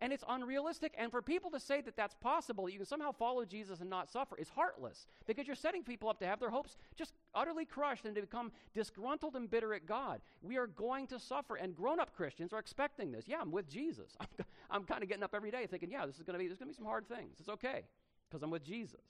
And 0.00 0.10
it's 0.12 0.24
unrealistic. 0.26 0.94
And 0.96 1.10
for 1.10 1.20
people 1.20 1.50
to 1.50 1.60
say 1.60 1.82
that 1.82 1.94
that's 1.94 2.14
possible, 2.14 2.64
that 2.64 2.72
you 2.72 2.78
can 2.78 2.86
somehow 2.86 3.12
follow 3.12 3.44
Jesus 3.44 3.80
and 3.80 3.90
not 3.90 4.10
suffer, 4.10 4.36
is 4.38 4.48
heartless 4.48 5.06
because 5.26 5.46
you're 5.46 5.54
setting 5.54 5.82
people 5.84 6.08
up 6.08 6.18
to 6.20 6.26
have 6.26 6.40
their 6.40 6.50
hopes 6.50 6.76
just 6.96 7.12
utterly 7.34 7.64
crushed 7.64 8.04
and 8.04 8.14
to 8.14 8.20
become 8.20 8.52
disgruntled 8.74 9.36
and 9.36 9.50
bitter 9.50 9.74
at 9.74 9.86
God. 9.86 10.20
We 10.42 10.56
are 10.56 10.66
going 10.66 11.06
to 11.08 11.18
suffer, 11.18 11.56
and 11.56 11.74
grown 11.74 12.00
up 12.00 12.14
Christians 12.14 12.52
are 12.52 12.58
expecting 12.58 13.12
this. 13.12 13.24
Yeah, 13.26 13.38
I'm 13.40 13.52
with 13.52 13.68
Jesus. 13.68 14.16
I'm, 14.20 14.46
I'm 14.70 14.84
kind 14.84 15.02
of 15.02 15.08
getting 15.08 15.24
up 15.24 15.34
every 15.34 15.50
day 15.50 15.66
thinking, 15.66 15.90
yeah, 15.90 16.06
this 16.06 16.16
is 16.16 16.22
going 16.22 16.34
to 16.34 16.38
be, 16.38 16.46
there's 16.46 16.58
going 16.58 16.68
to 16.68 16.74
be 16.74 16.76
some 16.76 16.86
hard 16.86 17.08
things. 17.08 17.36
It's 17.40 17.48
okay 17.48 17.82
because 18.28 18.42
I'm 18.42 18.50
with 18.50 18.64
Jesus. 18.64 19.00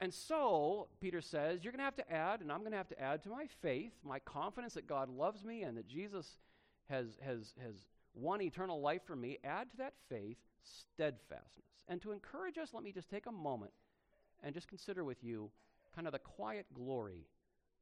And 0.00 0.12
so, 0.12 0.88
Peter 1.00 1.20
says, 1.20 1.62
you're 1.62 1.72
going 1.72 1.78
to 1.78 1.84
have 1.84 1.96
to 1.96 2.12
add, 2.12 2.40
and 2.40 2.50
I'm 2.50 2.60
going 2.60 2.72
to 2.72 2.76
have 2.76 2.88
to 2.88 3.00
add 3.00 3.22
to 3.22 3.28
my 3.28 3.46
faith, 3.60 3.92
my 4.04 4.18
confidence 4.18 4.74
that 4.74 4.88
God 4.88 5.08
loves 5.08 5.44
me 5.44 5.62
and 5.62 5.76
that 5.76 5.86
Jesus 5.86 6.38
has, 6.88 7.06
has, 7.24 7.54
has 7.62 7.76
won 8.12 8.42
eternal 8.42 8.80
life 8.80 9.02
for 9.06 9.14
me. 9.14 9.38
Add 9.44 9.70
to 9.70 9.76
that 9.76 9.94
faith 10.08 10.38
steadfastness. 10.64 11.66
And 11.88 12.00
to 12.02 12.12
encourage 12.12 12.58
us, 12.58 12.70
let 12.72 12.82
me 12.82 12.92
just 12.92 13.10
take 13.10 13.26
a 13.26 13.32
moment 13.32 13.72
and 14.42 14.54
just 14.54 14.68
consider 14.68 15.04
with 15.04 15.22
you 15.22 15.50
kind 15.94 16.06
of 16.06 16.12
the 16.12 16.18
quiet 16.18 16.66
glory 16.74 17.26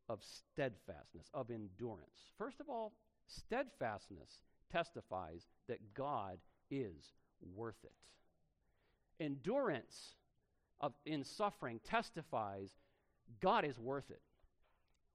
of 0.08 0.20
steadfastness, 0.22 1.30
of 1.32 1.50
endurance. 1.50 2.32
First 2.36 2.60
of 2.60 2.68
all, 2.68 2.92
steadfastness 3.26 4.40
testifies 4.70 5.46
that 5.68 5.94
God 5.94 6.38
is 6.70 7.12
worth 7.54 7.84
it. 7.84 7.92
Endurance 9.22 10.14
of, 10.80 10.92
in 11.06 11.24
suffering 11.24 11.80
testifies 11.84 12.70
God 13.40 13.64
is 13.64 13.78
worth 13.78 14.10
it. 14.10 14.22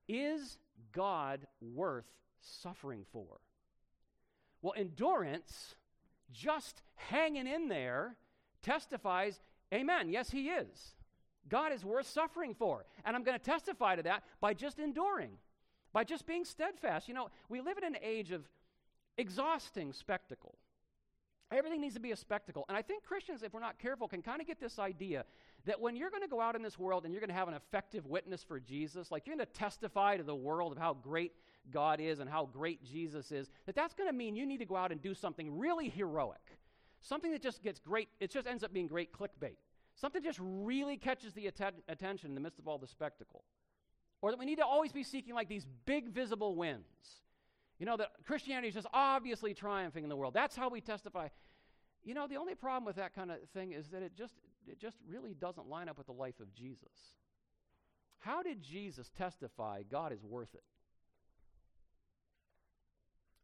Is 0.07 0.57
God 0.91 1.45
worth 1.61 2.05
suffering 2.39 3.05
for? 3.11 3.39
Well, 4.61 4.73
endurance, 4.77 5.75
just 6.31 6.81
hanging 6.95 7.47
in 7.47 7.67
there, 7.67 8.15
testifies, 8.61 9.41
Amen, 9.73 10.09
yes, 10.09 10.31
He 10.31 10.49
is. 10.49 10.95
God 11.49 11.71
is 11.71 11.83
worth 11.85 12.07
suffering 12.07 12.53
for. 12.53 12.85
And 13.05 13.15
I'm 13.15 13.23
going 13.23 13.37
to 13.37 13.43
testify 13.43 13.95
to 13.95 14.03
that 14.03 14.23
by 14.39 14.53
just 14.53 14.79
enduring, 14.79 15.31
by 15.93 16.03
just 16.03 16.25
being 16.25 16.45
steadfast. 16.45 17.07
You 17.07 17.13
know, 17.13 17.29
we 17.49 17.61
live 17.61 17.77
in 17.77 17.83
an 17.83 17.97
age 18.01 18.31
of 18.31 18.47
exhausting 19.17 19.93
spectacle. 19.93 20.55
Everything 21.51 21.79
needs 21.79 21.93
to 21.93 22.01
be 22.01 22.11
a 22.11 22.15
spectacle. 22.15 22.65
And 22.67 22.77
I 22.77 22.81
think 22.81 23.03
Christians, 23.03 23.43
if 23.43 23.53
we're 23.53 23.59
not 23.59 23.77
careful, 23.77 24.07
can 24.07 24.23
kind 24.23 24.41
of 24.41 24.47
get 24.47 24.59
this 24.59 24.79
idea 24.79 25.25
that 25.65 25.79
when 25.79 25.95
you're 25.95 26.09
going 26.09 26.23
to 26.23 26.27
go 26.27 26.41
out 26.41 26.55
in 26.55 26.63
this 26.63 26.79
world 26.79 27.05
and 27.05 27.13
you're 27.13 27.21
going 27.21 27.29
to 27.29 27.35
have 27.35 27.47
an 27.47 27.53
effective 27.53 28.07
witness 28.07 28.43
for 28.43 28.59
Jesus, 28.59 29.11
like 29.11 29.27
you're 29.27 29.35
going 29.35 29.45
to 29.45 29.53
testify 29.53 30.17
to 30.17 30.23
the 30.23 30.35
world 30.35 30.71
of 30.71 30.77
how 30.79 30.95
great 30.95 31.33
God 31.71 31.99
is 31.99 32.19
and 32.19 32.29
how 32.29 32.45
great 32.45 32.83
Jesus 32.83 33.31
is, 33.31 33.51
that 33.67 33.75
that's 33.75 33.93
going 33.93 34.09
to 34.09 34.13
mean 34.13 34.35
you 34.35 34.45
need 34.45 34.57
to 34.57 34.65
go 34.65 34.75
out 34.75 34.91
and 34.91 35.01
do 35.01 35.13
something 35.13 35.57
really 35.57 35.87
heroic. 35.87 36.57
Something 37.01 37.31
that 37.31 37.43
just 37.43 37.61
gets 37.61 37.79
great, 37.79 38.09
it 38.19 38.31
just 38.31 38.47
ends 38.47 38.63
up 38.63 38.73
being 38.73 38.87
great 38.87 39.13
clickbait. 39.13 39.57
Something 39.95 40.23
just 40.23 40.39
really 40.41 40.97
catches 40.97 41.33
the 41.33 41.47
atten- 41.47 41.81
attention 41.87 42.31
in 42.31 42.35
the 42.35 42.41
midst 42.41 42.59
of 42.59 42.67
all 42.67 42.77
the 42.77 42.87
spectacle. 42.87 43.43
Or 44.21 44.31
that 44.31 44.39
we 44.39 44.45
need 44.45 44.57
to 44.57 44.65
always 44.65 44.91
be 44.91 45.03
seeking 45.03 45.33
like 45.33 45.47
these 45.47 45.65
big 45.85 46.09
visible 46.09 46.55
wins. 46.55 47.21
You 47.79 47.85
know, 47.85 47.97
that 47.97 48.11
Christianity 48.25 48.69
is 48.69 48.73
just 48.73 48.87
obviously 48.93 49.53
triumphing 49.53 50.03
in 50.03 50.09
the 50.09 50.15
world. 50.15 50.33
That's 50.33 50.55
how 50.55 50.69
we 50.69 50.81
testify. 50.81 51.27
You 52.03 52.13
know, 52.13 52.27
the 52.27 52.37
only 52.37 52.55
problem 52.55 52.85
with 52.85 52.95
that 52.97 53.13
kind 53.13 53.31
of 53.31 53.37
thing 53.53 53.73
is 53.73 53.89
that 53.89 54.01
it 54.01 54.13
just 54.15 54.35
it 54.67 54.79
just 54.79 54.97
really 55.07 55.33
doesn't 55.33 55.69
line 55.69 55.89
up 55.89 55.97
with 55.97 56.07
the 56.07 56.13
life 56.13 56.39
of 56.39 56.53
Jesus. 56.53 57.15
How 58.19 58.41
did 58.41 58.61
Jesus 58.61 59.11
testify 59.15 59.83
God 59.83 60.11
is 60.11 60.23
worth 60.23 60.53
it? 60.55 60.63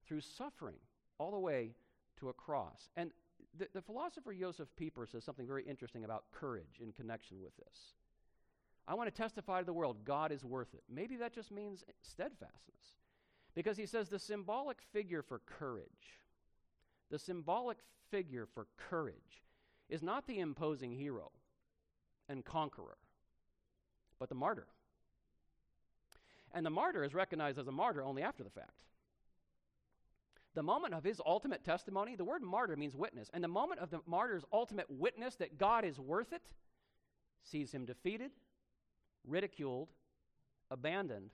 Through 0.07 0.21
suffering 0.21 0.79
all 1.19 1.31
the 1.31 1.39
way 1.39 1.75
to 2.19 2.29
a 2.29 2.33
cross. 2.33 2.89
And 2.95 3.11
the, 3.57 3.67
the 3.73 3.81
philosopher 3.81 4.33
Josef 4.33 4.67
Pieper 4.77 5.05
says 5.05 5.23
something 5.23 5.47
very 5.47 5.63
interesting 5.63 6.03
about 6.03 6.25
courage 6.31 6.79
in 6.81 6.91
connection 6.91 7.41
with 7.41 7.55
this. 7.57 7.93
I 8.87 8.95
want 8.95 9.13
to 9.13 9.21
testify 9.21 9.59
to 9.59 9.65
the 9.65 9.73
world 9.73 10.03
God 10.05 10.31
is 10.31 10.43
worth 10.43 10.73
it. 10.73 10.83
Maybe 10.89 11.15
that 11.17 11.33
just 11.33 11.51
means 11.51 11.83
steadfastness. 12.01 12.95
Because 13.53 13.77
he 13.77 13.85
says 13.85 14.09
the 14.09 14.19
symbolic 14.19 14.81
figure 14.93 15.21
for 15.21 15.39
courage, 15.39 16.19
the 17.09 17.19
symbolic 17.19 17.77
figure 18.09 18.47
for 18.53 18.67
courage 18.77 19.43
is 19.89 20.01
not 20.01 20.25
the 20.25 20.39
imposing 20.39 20.93
hero 20.93 21.31
and 22.29 22.45
conqueror, 22.45 22.97
but 24.19 24.29
the 24.29 24.35
martyr. 24.35 24.67
And 26.53 26.65
the 26.65 26.69
martyr 26.69 27.03
is 27.03 27.13
recognized 27.13 27.59
as 27.59 27.67
a 27.67 27.71
martyr 27.71 28.03
only 28.03 28.21
after 28.21 28.43
the 28.43 28.49
fact. 28.49 28.83
The 30.53 30.63
moment 30.63 30.93
of 30.93 31.03
his 31.03 31.21
ultimate 31.25 31.63
testimony, 31.63 32.15
the 32.15 32.25
word 32.25 32.41
martyr 32.41 32.75
means 32.75 32.95
witness, 32.95 33.29
and 33.33 33.43
the 33.43 33.47
moment 33.47 33.79
of 33.79 33.89
the 33.89 34.01
martyr's 34.05 34.43
ultimate 34.51 34.89
witness 34.89 35.35
that 35.35 35.57
God 35.57 35.85
is 35.85 35.99
worth 35.99 36.33
it 36.33 36.41
sees 37.43 37.71
him 37.71 37.85
defeated, 37.85 38.31
ridiculed, 39.25 39.89
abandoned, 40.69 41.31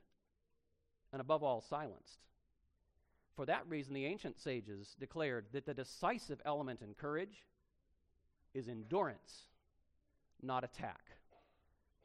and 1.12 1.19
above 1.19 1.43
all, 1.43 1.62
silenced. 1.62 2.19
For 3.36 3.45
that 3.45 3.67
reason, 3.67 3.93
the 3.93 4.05
ancient 4.05 4.39
sages 4.39 4.95
declared 5.00 5.45
that 5.51 5.65
the 5.65 5.74
decisive 5.74 6.41
element 6.45 6.81
in 6.81 6.93
courage 6.93 7.45
is 8.53 8.67
endurance, 8.67 9.43
not 10.41 10.63
attack. 10.63 11.01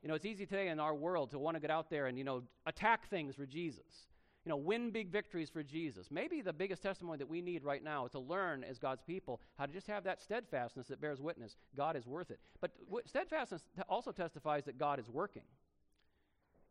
You 0.03 0.09
know, 0.09 0.15
it's 0.15 0.27
easy 0.27 0.47
today 0.47 0.69
in 0.69 0.81
our 0.81 0.95
world 0.95 1.31
to 1.31 1.39
want 1.39 1.57
to 1.57 1.61
get 1.61 1.71
out 1.71 1.89
there 1.89 2.07
and, 2.07 2.19
you 2.19 2.25
know, 2.25 2.43
attack 2.67 3.09
things 3.09 3.35
for 3.35 3.47
Jesus. 3.47 4.09
You 4.45 4.51
know, 4.51 4.57
win 4.57 4.91
big 4.91 5.11
victories 5.11 5.51
for 5.51 5.63
Jesus. 5.63 6.11
Maybe 6.11 6.41
the 6.41 6.53
biggest 6.53 6.83
testimony 6.83 7.19
that 7.19 7.29
we 7.29 7.41
need 7.41 7.63
right 7.63 7.83
now 7.83 8.07
is 8.07 8.13
to 8.13 8.19
learn 8.19 8.65
as 8.65 8.79
God's 8.79 9.03
people 9.03 9.41
how 9.57 9.67
to 9.67 9.73
just 9.73 9.87
have 9.87 10.03
that 10.05 10.21
steadfastness 10.21 10.89
that 10.89 11.01
bears 11.01 11.21
witness. 11.21 11.57
God 11.77 11.95
is 11.95 12.07
worth 12.07 12.31
it. 12.33 12.41
But 12.61 12.73
steadfastness 13.07 13.63
also 13.89 14.11
testifies 14.11 14.65
that 14.65 14.79
God 14.79 14.99
is 14.99 15.09
working. 15.09 15.45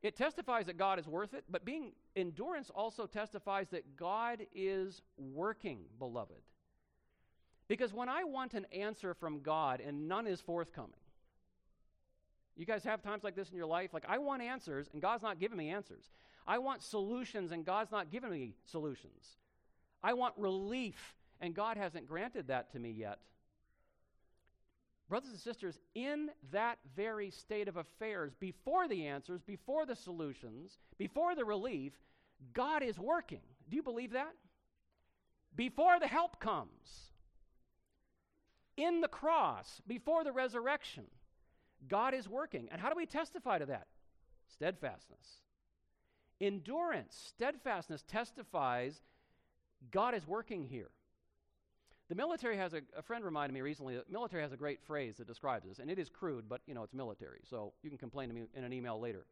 it 0.03 0.15
testifies 0.15 0.65
that 0.65 0.77
God 0.77 0.99
is 0.99 1.07
worth 1.07 1.33
it, 1.33 1.43
but 1.49 1.63
being 1.63 1.91
endurance 2.15 2.71
also 2.73 3.05
testifies 3.05 3.67
that 3.69 3.95
God 3.95 4.45
is 4.55 5.01
working, 5.17 5.79
beloved. 5.99 6.41
Because 7.67 7.93
when 7.93 8.09
I 8.09 8.23
want 8.23 8.53
an 8.53 8.65
answer 8.73 9.13
from 9.13 9.41
God 9.41 9.79
and 9.79 10.07
none 10.07 10.25
is 10.27 10.41
forthcoming, 10.41 10.99
you 12.57 12.65
guys 12.65 12.83
have 12.83 13.01
times 13.01 13.23
like 13.23 13.35
this 13.35 13.49
in 13.49 13.55
your 13.55 13.67
life? 13.67 13.93
Like, 13.93 14.03
I 14.09 14.17
want 14.17 14.41
answers 14.41 14.89
and 14.91 15.01
God's 15.01 15.23
not 15.23 15.39
giving 15.39 15.57
me 15.57 15.69
answers. 15.69 16.09
I 16.47 16.57
want 16.57 16.81
solutions 16.81 17.51
and 17.51 17.65
God's 17.65 17.91
not 17.91 18.11
giving 18.11 18.31
me 18.31 18.55
solutions. 18.65 19.37
I 20.03 20.13
want 20.13 20.33
relief 20.37 21.15
and 21.39 21.53
God 21.53 21.77
hasn't 21.77 22.07
granted 22.07 22.47
that 22.47 22.71
to 22.71 22.79
me 22.79 22.91
yet. 22.91 23.19
Brothers 25.09 25.31
and 25.31 25.39
sisters, 25.39 25.77
in 25.93 26.29
that 26.51 26.77
very 26.95 27.31
state 27.31 27.67
of 27.67 27.75
affairs, 27.75 28.33
before 28.39 28.87
the 28.87 29.07
answers, 29.07 29.41
before 29.41 29.85
the 29.85 29.95
solutions, 29.95 30.77
before 30.97 31.35
the 31.35 31.43
relief, 31.43 31.91
God 32.53 32.81
is 32.81 32.97
working. 32.97 33.41
Do 33.69 33.75
you 33.75 33.83
believe 33.83 34.11
that? 34.11 34.33
Before 35.55 35.99
the 35.99 36.07
help 36.07 36.39
comes, 36.39 37.11
in 38.77 39.01
the 39.01 39.07
cross, 39.09 39.81
before 39.85 40.23
the 40.23 40.31
resurrection, 40.31 41.03
God 41.89 42.13
is 42.13 42.29
working. 42.29 42.69
And 42.71 42.79
how 42.79 42.89
do 42.89 42.95
we 42.95 43.05
testify 43.05 43.59
to 43.59 43.65
that? 43.65 43.87
Steadfastness. 44.47 45.41
Endurance, 46.41 47.15
steadfastness 47.27 48.03
testifies 48.07 48.99
God 49.91 50.15
is 50.15 50.27
working 50.27 50.63
here. 50.63 50.89
The 52.09 52.15
military 52.15 52.57
has 52.57 52.73
a, 52.73 52.81
a 52.97 53.01
friend 53.01 53.23
reminded 53.23 53.53
me 53.53 53.61
recently 53.61 53.95
that 53.95 54.07
the 54.07 54.11
military 54.11 54.41
has 54.41 54.51
a 54.51 54.57
great 54.57 54.81
phrase 54.81 55.17
that 55.17 55.27
describes 55.27 55.65
this, 55.65 55.79
and 55.79 55.89
it 55.89 55.99
is 55.99 56.09
crude, 56.09 56.49
but 56.49 56.61
you 56.65 56.73
know 56.73 56.83
it's 56.83 56.93
military, 56.93 57.39
so 57.49 57.73
you 57.83 57.89
can 57.89 57.97
complain 57.97 58.27
to 58.27 58.35
me 58.35 58.41
in 58.53 58.63
an 58.63 58.73
email 58.73 58.99
later. 58.99 59.25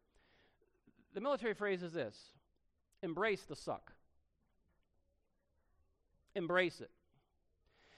The 1.13 1.19
military 1.19 1.55
phrase 1.55 1.83
is 1.83 1.91
this: 1.91 2.15
embrace 3.03 3.41
the 3.41 3.55
suck. 3.55 3.91
Embrace 6.35 6.79
it. 6.79 6.91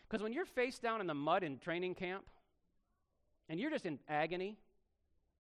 Because 0.08 0.24
when 0.24 0.34
you're 0.34 0.46
face 0.46 0.80
down 0.80 1.02
in 1.02 1.08
the 1.08 1.14
mud 1.14 1.44
in 1.44 1.60
training 1.60 1.96
camp, 1.96 2.24
and 3.50 3.60
you're 3.60 3.72
just 3.72 3.86
in 3.86 4.00
agony, 4.08 4.58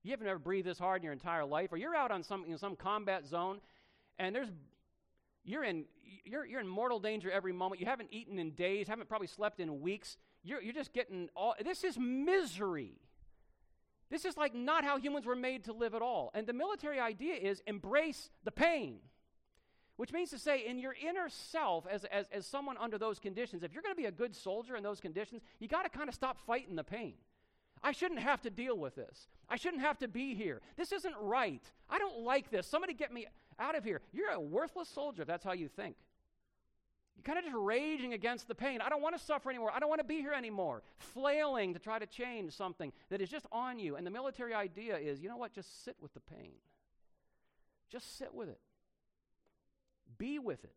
you 0.03 0.11
haven't 0.11 0.27
ever 0.27 0.39
breathed 0.39 0.67
this 0.67 0.79
hard 0.79 1.01
in 1.01 1.03
your 1.03 1.13
entire 1.13 1.45
life, 1.45 1.71
or 1.71 1.77
you're 1.77 1.95
out 1.95 2.11
on 2.11 2.23
some 2.23 2.45
in 2.45 2.57
some 2.57 2.75
combat 2.75 3.25
zone, 3.25 3.59
and 4.17 4.35
there's 4.35 4.49
you're 5.43 5.63
in 5.63 5.85
you're, 6.25 6.45
you're 6.45 6.59
in 6.59 6.67
mortal 6.67 6.99
danger 6.99 7.31
every 7.31 7.53
moment. 7.53 7.81
You 7.81 7.87
haven't 7.87 8.09
eaten 8.11 8.39
in 8.39 8.51
days, 8.51 8.87
haven't 8.87 9.09
probably 9.09 9.27
slept 9.27 9.59
in 9.59 9.81
weeks. 9.81 10.17
You're, 10.43 10.61
you're 10.61 10.73
just 10.73 10.93
getting 10.93 11.29
all, 11.35 11.55
this 11.63 11.83
is 11.83 11.97
misery. 11.97 12.93
This 14.09 14.25
is 14.25 14.35
like 14.35 14.53
not 14.53 14.83
how 14.83 14.97
humans 14.97 15.25
were 15.25 15.35
made 15.35 15.65
to 15.65 15.73
live 15.73 15.93
at 15.95 16.01
all. 16.01 16.31
And 16.33 16.45
the 16.45 16.53
military 16.53 16.99
idea 16.99 17.35
is 17.35 17.61
embrace 17.65 18.29
the 18.43 18.51
pain, 18.51 18.97
which 19.95 20.11
means 20.11 20.31
to 20.31 20.39
say, 20.39 20.65
in 20.65 20.79
your 20.79 20.95
inner 21.07 21.29
self, 21.29 21.85
as, 21.89 22.03
as, 22.05 22.25
as 22.31 22.45
someone 22.45 22.75
under 22.77 22.97
those 22.97 23.19
conditions, 23.19 23.63
if 23.63 23.71
you're 23.71 23.83
going 23.83 23.95
to 23.95 24.01
be 24.01 24.07
a 24.07 24.11
good 24.11 24.35
soldier 24.35 24.75
in 24.75 24.83
those 24.83 24.99
conditions, 24.99 25.41
you 25.59 25.67
got 25.67 25.83
to 25.83 25.89
kind 25.89 26.09
of 26.09 26.15
stop 26.15 26.37
fighting 26.45 26.75
the 26.75 26.83
pain. 26.83 27.13
I 27.83 27.91
shouldn't 27.91 28.19
have 28.19 28.41
to 28.41 28.49
deal 28.49 28.77
with 28.77 28.95
this. 28.95 29.27
I 29.49 29.55
shouldn't 29.55 29.81
have 29.81 29.97
to 29.99 30.07
be 30.07 30.35
here. 30.35 30.61
This 30.77 30.91
isn't 30.91 31.15
right. 31.19 31.63
I 31.89 31.97
don't 31.97 32.19
like 32.19 32.51
this. 32.51 32.67
Somebody 32.67 32.93
get 32.93 33.11
me 33.11 33.27
out 33.59 33.75
of 33.75 33.83
here. 33.83 34.01
You're 34.13 34.31
a 34.31 34.39
worthless 34.39 34.89
soldier 34.89 35.25
that's 35.25 35.43
how 35.43 35.53
you 35.53 35.67
think. 35.67 35.95
You're 37.15 37.23
kind 37.23 37.39
of 37.39 37.45
just 37.45 37.57
raging 37.57 38.13
against 38.13 38.47
the 38.47 38.55
pain. 38.55 38.81
I 38.81 38.89
don't 38.89 39.01
want 39.01 39.17
to 39.17 39.23
suffer 39.23 39.49
anymore. 39.49 39.71
I 39.73 39.79
don't 39.79 39.89
want 39.89 39.99
to 39.99 40.07
be 40.07 40.21
here 40.21 40.33
anymore. 40.33 40.83
Flailing 40.97 41.73
to 41.73 41.79
try 41.79 41.99
to 41.99 42.05
change 42.05 42.53
something 42.53 42.91
that 43.09 43.21
is 43.21 43.29
just 43.29 43.45
on 43.51 43.79
you. 43.79 43.95
And 43.95 44.05
the 44.05 44.11
military 44.11 44.53
idea 44.53 44.97
is 44.97 45.21
you 45.21 45.29
know 45.29 45.37
what? 45.37 45.53
Just 45.53 45.83
sit 45.83 45.95
with 46.01 46.13
the 46.13 46.19
pain. 46.19 46.53
Just 47.91 48.17
sit 48.17 48.33
with 48.33 48.49
it. 48.49 48.59
Be 50.17 50.39
with 50.39 50.63
it. 50.63 50.73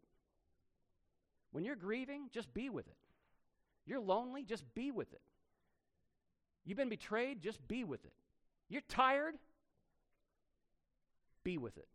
When 1.52 1.64
you're 1.64 1.76
grieving, 1.76 2.30
just 2.32 2.52
be 2.52 2.68
with 2.68 2.88
it. 2.88 2.96
You're 3.86 4.00
lonely, 4.00 4.44
just 4.44 4.64
be 4.74 4.90
with 4.90 5.12
it. 5.12 5.20
You've 6.64 6.78
been 6.78 6.88
betrayed, 6.88 7.40
just 7.40 7.66
be 7.68 7.84
with 7.84 8.04
it. 8.04 8.12
You're 8.68 8.82
tired, 8.88 9.34
be 11.42 11.58
with 11.58 11.76
it. 11.76 11.88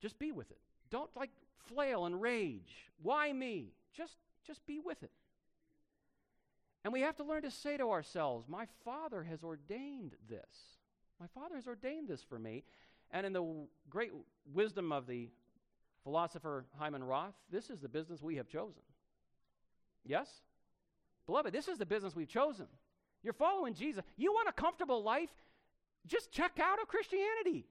Just 0.00 0.18
be 0.18 0.32
with 0.32 0.50
it. 0.50 0.58
Don't 0.90 1.10
like 1.16 1.30
flail 1.68 2.06
and 2.06 2.20
rage. 2.20 2.90
Why 3.02 3.32
me? 3.32 3.72
Just 3.96 4.16
just 4.46 4.64
be 4.66 4.78
with 4.78 5.02
it. 5.02 5.10
And 6.84 6.92
we 6.92 7.02
have 7.02 7.16
to 7.16 7.24
learn 7.24 7.42
to 7.42 7.50
say 7.50 7.76
to 7.76 7.90
ourselves, 7.90 8.48
my 8.48 8.66
father 8.84 9.22
has 9.22 9.44
ordained 9.44 10.16
this. 10.28 10.78
My 11.20 11.28
father 11.28 11.54
has 11.54 11.68
ordained 11.68 12.08
this 12.08 12.22
for 12.22 12.38
me. 12.38 12.64
And 13.12 13.24
in 13.24 13.32
the 13.32 13.66
great 13.88 14.10
wisdom 14.52 14.90
of 14.90 15.06
the 15.06 15.30
philosopher 16.02 16.64
Hyman 16.78 17.04
Roth, 17.04 17.34
this 17.50 17.70
is 17.70 17.80
the 17.80 17.88
business 17.88 18.20
we 18.20 18.36
have 18.36 18.48
chosen. 18.48 18.82
Yes? 20.04 20.28
Beloved, 21.26 21.52
this 21.52 21.68
is 21.68 21.78
the 21.78 21.86
business 21.86 22.16
we've 22.16 22.28
chosen. 22.28 22.66
You're 23.22 23.32
following 23.32 23.74
Jesus. 23.74 24.04
You 24.16 24.32
want 24.32 24.48
a 24.48 24.52
comfortable 24.52 25.02
life? 25.02 25.30
Just 26.06 26.32
check 26.32 26.58
out 26.60 26.80
of 26.80 26.88
Christianity. 26.88 27.66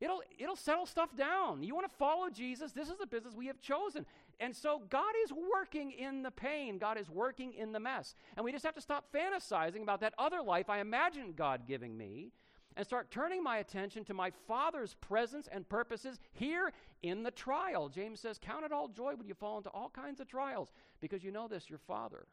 It'll, 0.00 0.22
it'll 0.36 0.56
settle 0.56 0.86
stuff 0.86 1.14
down. 1.16 1.62
You 1.62 1.74
want 1.74 1.88
to 1.88 1.96
follow 1.96 2.28
Jesus? 2.28 2.72
This 2.72 2.88
is 2.88 2.98
the 2.98 3.06
business 3.06 3.34
we 3.34 3.46
have 3.46 3.60
chosen. 3.60 4.04
And 4.40 4.56
so 4.56 4.82
God 4.90 5.12
is 5.24 5.32
working 5.32 5.92
in 5.92 6.22
the 6.22 6.30
pain, 6.30 6.78
God 6.78 6.98
is 6.98 7.08
working 7.08 7.52
in 7.54 7.70
the 7.70 7.78
mess. 7.78 8.16
And 8.36 8.44
we 8.44 8.50
just 8.50 8.64
have 8.64 8.74
to 8.74 8.80
stop 8.80 9.12
fantasizing 9.14 9.82
about 9.82 10.00
that 10.00 10.14
other 10.18 10.42
life 10.42 10.68
I 10.68 10.80
imagined 10.80 11.36
God 11.36 11.68
giving 11.68 11.96
me 11.96 12.32
and 12.76 12.84
start 12.84 13.12
turning 13.12 13.44
my 13.44 13.58
attention 13.58 14.04
to 14.06 14.14
my 14.14 14.32
Father's 14.48 14.94
presence 14.94 15.48
and 15.52 15.68
purposes 15.68 16.18
here 16.32 16.72
in 17.02 17.22
the 17.22 17.30
trial. 17.30 17.88
James 17.88 18.18
says, 18.18 18.40
Count 18.42 18.64
it 18.64 18.72
all 18.72 18.88
joy 18.88 19.14
when 19.14 19.28
you 19.28 19.34
fall 19.34 19.58
into 19.58 19.70
all 19.70 19.90
kinds 19.90 20.20
of 20.20 20.26
trials 20.26 20.72
because 21.00 21.22
you 21.22 21.30
know 21.30 21.46
this, 21.46 21.70
your 21.70 21.78
Father 21.78 22.26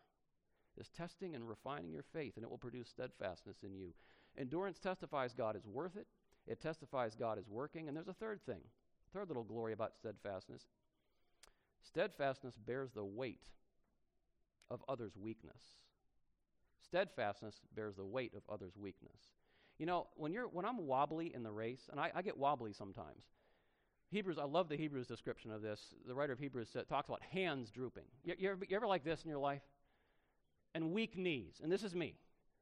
is 0.80 0.89
testing 0.89 1.36
and 1.36 1.48
refining 1.48 1.92
your 1.92 2.06
faith, 2.13 2.34
and 2.36 2.44
it 2.44 2.50
will 2.50 2.58
produce 2.58 2.89
steadfastness 2.89 3.58
in 3.63 3.74
you. 3.74 3.94
Endurance 4.38 4.80
testifies 4.80 5.34
God 5.34 5.56
is 5.56 5.65
worth 5.65 5.96
it. 5.96 6.08
It 6.48 6.62
testifies 6.62 7.15
God 7.15 7.38
is 7.38 7.50
working. 7.50 7.88
And 7.88 7.96
there's 7.96 8.08
a 8.08 8.13
third 8.13 8.42
thing, 8.46 8.62
third 9.13 9.28
little 9.28 9.44
glory 9.44 9.74
about 9.74 9.96
steadfastness. 9.96 10.63
Steadfastness 11.84 12.56
bears 12.65 12.92
the 12.94 13.06
weight 13.06 13.42
of 14.70 14.84
others' 14.88 15.18
weakness. 15.18 15.62
Steadfastness 16.86 17.56
bears 17.76 17.96
the 17.96 18.06
weight 18.06 18.34
of 18.36 18.44
others' 18.52 18.78
weakness. 18.78 19.20
You 19.78 19.86
know, 19.86 20.08
when 20.15 20.34
you're 20.34 20.48
when 20.48 20.65
I'm 20.65 20.86
wobbly 20.88 21.34
in 21.34 21.44
the 21.44 21.52
race, 21.52 21.88
and 21.92 22.00
I, 22.00 22.12
I 22.13 22.22
get 22.22 22.38
wobbly 22.38 22.74
sometimes. 22.74 23.24
Hebrews, 24.12 24.39
I 24.39 24.46
love 24.46 24.70
the 24.70 24.76
Hebrews 24.76 25.08
description 25.08 25.52
of 25.52 25.62
this. 25.62 25.94
The 26.08 26.15
writer 26.15 26.34
of 26.34 26.39
Hebrews 26.39 26.70
said, 26.74 26.89
talks 26.89 27.08
about 27.08 27.22
hands 27.22 27.70
drooping. 27.70 28.06
You, 28.24 28.34
you, 28.39 28.50
ever, 28.50 28.65
you 28.68 28.76
ever 28.76 28.88
like 28.88 29.04
this 29.04 29.22
in 29.24 29.30
your 29.30 29.38
life? 29.38 29.62
And 30.75 30.91
weak 30.91 31.17
knees. 31.17 31.60
And 31.63 31.71
this 31.71 31.84
is 31.84 31.95
me. 31.95 32.15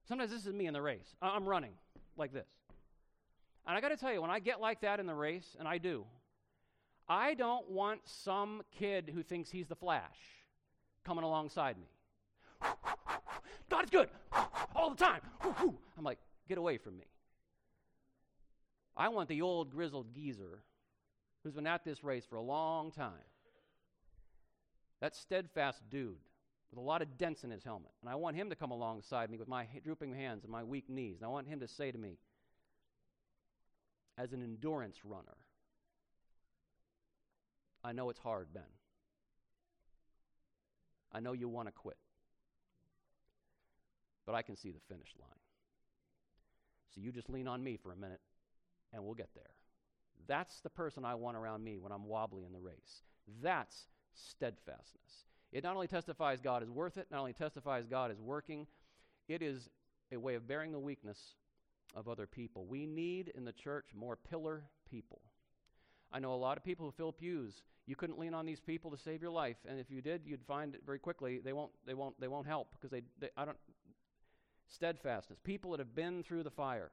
Sometimes 0.08 0.32
this 0.32 0.46
is 0.46 0.54
me 0.54 0.68
in 0.68 0.74
the 0.74 0.82
race. 0.82 1.16
I'm 1.22 1.46
running 1.46 1.74
like 2.16 2.34
this. 2.34 2.48
And 3.66 3.76
I 3.76 3.82
got 3.82 3.90
to 3.90 3.98
tell 3.98 4.14
you, 4.14 4.22
when 4.22 4.32
I 4.32 4.40
get 4.40 4.62
like 4.62 4.82
that 4.82 5.00
in 5.00 5.06
the 5.06 5.14
race, 5.14 5.56
and 5.60 5.68
I 5.68 5.78
do, 5.78 6.06
I 7.10 7.34
don't 7.34 7.70
want 7.70 8.02
some 8.06 8.62
kid 8.78 9.12
who 9.14 9.24
thinks 9.24 9.50
he's 9.50 9.68
the 9.68 9.76
Flash 9.76 10.18
coming 11.06 11.26
alongside 11.26 11.78
me. 11.78 11.88
God 13.70 13.84
is 13.84 13.90
good 13.90 14.10
all 14.76 14.90
the 14.90 14.96
time. 14.96 15.22
I'm 15.98 16.04
like, 16.04 16.20
get 16.48 16.58
away 16.58 16.78
from 16.78 16.98
me. 16.98 17.06
I 18.96 19.10
want 19.10 19.30
the 19.30 19.42
old 19.42 19.72
grizzled 19.72 20.14
geezer 20.14 20.64
who's 21.44 21.54
been 21.54 21.68
at 21.68 21.84
this 21.84 22.04
race 22.04 22.26
for 22.26 22.36
a 22.36 22.42
long 22.42 22.92
time. 22.92 23.12
That 25.02 25.16
steadfast 25.16 25.82
dude 25.90 26.18
with 26.72 26.80
a 26.80 26.82
lot 26.82 27.02
of 27.02 27.18
dents 27.18 27.44
in 27.44 27.52
his 27.52 27.64
helmet. 27.64 27.92
And 28.02 28.10
I 28.10 28.16
want 28.16 28.36
him 28.36 28.50
to 28.50 28.56
come 28.56 28.72
alongside 28.72 29.30
me 29.30 29.38
with 29.38 29.48
my 29.48 29.68
drooping 29.84 30.14
hands 30.14 30.44
and 30.44 30.52
my 30.52 30.64
weak 30.64 30.90
knees. 30.90 31.18
And 31.18 31.26
I 31.26 31.30
want 31.30 31.48
him 31.48 31.60
to 31.62 31.68
say 31.68 31.92
to 31.92 31.98
me, 31.98 32.18
as 34.18 34.34
an 34.34 34.44
endurance 34.44 34.98
runner. 35.04 35.38
I 37.84 37.92
know 37.94 38.10
it's 38.10 38.20
hard, 38.20 38.48
Ben. 38.54 38.64
I 41.14 41.20
know 41.20 41.34
you 41.34 41.48
want 41.48 41.68
to 41.68 41.72
quit. 41.72 41.98
But 44.26 44.36
I 44.36 44.42
can 44.42 44.58
see 44.58 44.72
the 44.72 44.80
finish 44.90 45.14
line. 45.20 45.30
So 46.94 47.02
you 47.02 47.12
just 47.12 47.30
lean 47.30 47.48
on 47.48 47.64
me 47.64 47.78
for 47.78 47.92
a 47.92 47.96
minute 47.96 48.20
and 48.92 49.04
we'll 49.04 49.14
get 49.14 49.30
there. 49.36 49.52
That's 50.28 50.60
the 50.62 50.70
person 50.70 51.06
I 51.06 51.16
want 51.16 51.38
around 51.38 51.64
me 51.64 51.78
when 51.78 51.92
I'm 51.92 52.06
wobbly 52.06 52.44
in 52.44 52.52
the 52.52 52.60
race. 52.60 53.04
That's 53.42 53.88
steadfastness. 54.14 55.26
It 55.52 55.64
not 55.64 55.76
only 55.76 55.88
testifies 55.88 56.40
God 56.42 56.64
is 56.64 56.70
worth 56.70 56.98
it, 56.98 57.08
not 57.10 57.20
only 57.20 57.34
testifies 57.34 57.86
God 57.86 58.12
is 58.12 58.20
working, 58.20 58.68
it 59.28 59.42
is 59.42 59.70
a 60.12 60.18
way 60.18 60.36
of 60.36 60.48
bearing 60.48 60.72
the 60.72 60.80
weakness 60.80 61.36
of 61.96 62.08
other 62.08 62.28
people. 62.28 62.66
We 62.66 62.86
need 62.86 63.32
in 63.36 63.46
the 63.46 63.54
church 63.54 63.88
more 63.96 64.16
pillar 64.16 64.64
people. 64.90 65.22
I 66.12 66.20
know 66.20 66.34
a 66.34 66.36
lot 66.36 66.58
of 66.58 66.64
people 66.64 66.86
who 66.86 66.92
fill 66.92 67.12
pews. 67.12 67.64
You 67.86 67.96
couldn't 67.96 68.20
lean 68.20 68.34
on 68.34 68.46
these 68.46 68.60
people 68.60 68.92
to 68.92 68.98
save 68.98 69.22
your 69.22 69.32
life, 69.32 69.58
and 69.68 69.80
if 69.80 69.90
you 69.90 70.02
did, 70.02 70.22
you'd 70.26 70.46
find 70.46 70.78
very 70.86 71.00
quickly 71.00 71.40
they 71.40 71.54
won't 71.54 71.72
they 71.86 71.94
won't 71.94 72.20
they 72.20 72.28
won't 72.28 72.48
help 72.48 72.72
because 72.72 72.92
they, 72.92 73.02
they 73.20 73.30
I 73.38 73.46
don't 73.46 73.58
steadfastness. 74.70 75.40
People 75.44 75.72
that 75.72 75.80
have 75.80 75.96
been 75.96 76.24
through 76.24 76.44
the 76.44 76.52
fire, 76.52 76.92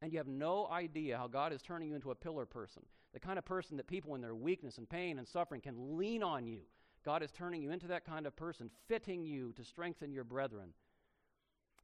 and 0.00 0.12
you 0.12 0.18
have 0.18 0.26
no 0.26 0.68
idea 0.70 1.18
how 1.18 1.28
God 1.28 1.52
is 1.52 1.62
turning 1.62 1.88
you 1.88 1.94
into 1.94 2.10
a 2.10 2.14
pillar 2.14 2.46
person, 2.46 2.82
the 3.12 3.20
kind 3.20 3.38
of 3.38 3.44
person 3.44 3.76
that 3.76 3.86
people 3.86 4.14
in 4.14 4.22
their 4.22 4.34
weakness 4.34 4.78
and 4.78 4.88
pain 4.88 5.18
and 5.18 5.28
suffering 5.28 5.60
can 5.60 5.98
lean 5.98 6.22
on 6.22 6.46
you. 6.46 6.60
God 7.04 7.22
is 7.22 7.32
turning 7.32 7.62
you 7.62 7.70
into 7.70 7.86
that 7.88 8.04
kind 8.04 8.26
of 8.26 8.36
person, 8.36 8.70
fitting 8.88 9.24
you 9.24 9.52
to 9.52 9.64
strengthen 9.64 10.12
your 10.12 10.24
brethren 10.24 10.74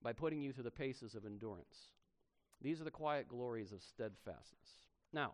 by 0.02 0.12
putting 0.12 0.40
you 0.40 0.52
through 0.52 0.64
the 0.64 0.70
paces 0.70 1.14
of 1.14 1.24
endurance. 1.24 1.92
These 2.60 2.80
are 2.80 2.84
the 2.84 2.90
quiet 2.90 3.28
glories 3.28 3.72
of 3.72 3.82
steadfastness. 3.82 4.86
Now, 5.12 5.32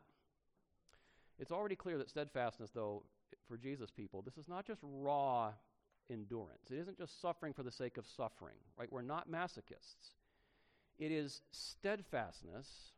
it's 1.39 1.53
already 1.53 1.77
clear 1.77 1.99
that 1.99 2.11
steadfastness, 2.11 2.71
though, 2.71 3.05
for 3.49 3.57
Jesus 3.57 3.91
people, 3.91 4.23
this 4.23 4.37
is 4.37 4.49
not 4.49 4.67
just 4.67 4.81
raw 4.83 5.53
endurance. 6.11 6.71
It 6.71 6.79
isn't 6.79 6.99
just 6.99 7.21
suffering 7.21 7.53
for 7.53 7.63
the 7.63 7.71
sake 7.71 7.97
of 7.97 8.07
suffering, 8.07 8.57
right? 8.79 8.93
We're 8.93 9.03
not 9.03 9.31
masochists. 9.31 10.15
It 10.99 11.11
is 11.11 11.43
steadfastness, 11.51 12.93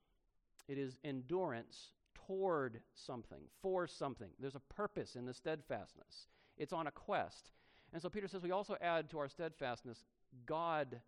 it 0.68 0.78
is 0.78 0.98
endurance 1.04 1.92
toward 2.26 2.80
something, 2.94 3.42
for 3.62 3.86
something. 3.86 4.30
There's 4.38 4.54
a 4.54 4.74
purpose 4.74 5.16
in 5.16 5.26
the 5.26 5.34
steadfastness, 5.34 6.28
it's 6.58 6.72
on 6.72 6.86
a 6.86 6.90
quest. 6.90 7.50
And 7.92 8.02
so 8.02 8.08
Peter 8.08 8.28
says 8.28 8.42
we 8.42 8.50
also 8.50 8.76
add 8.80 9.10
to 9.10 9.18
our 9.18 9.28
steadfastness 9.28 10.04
God 10.46 11.00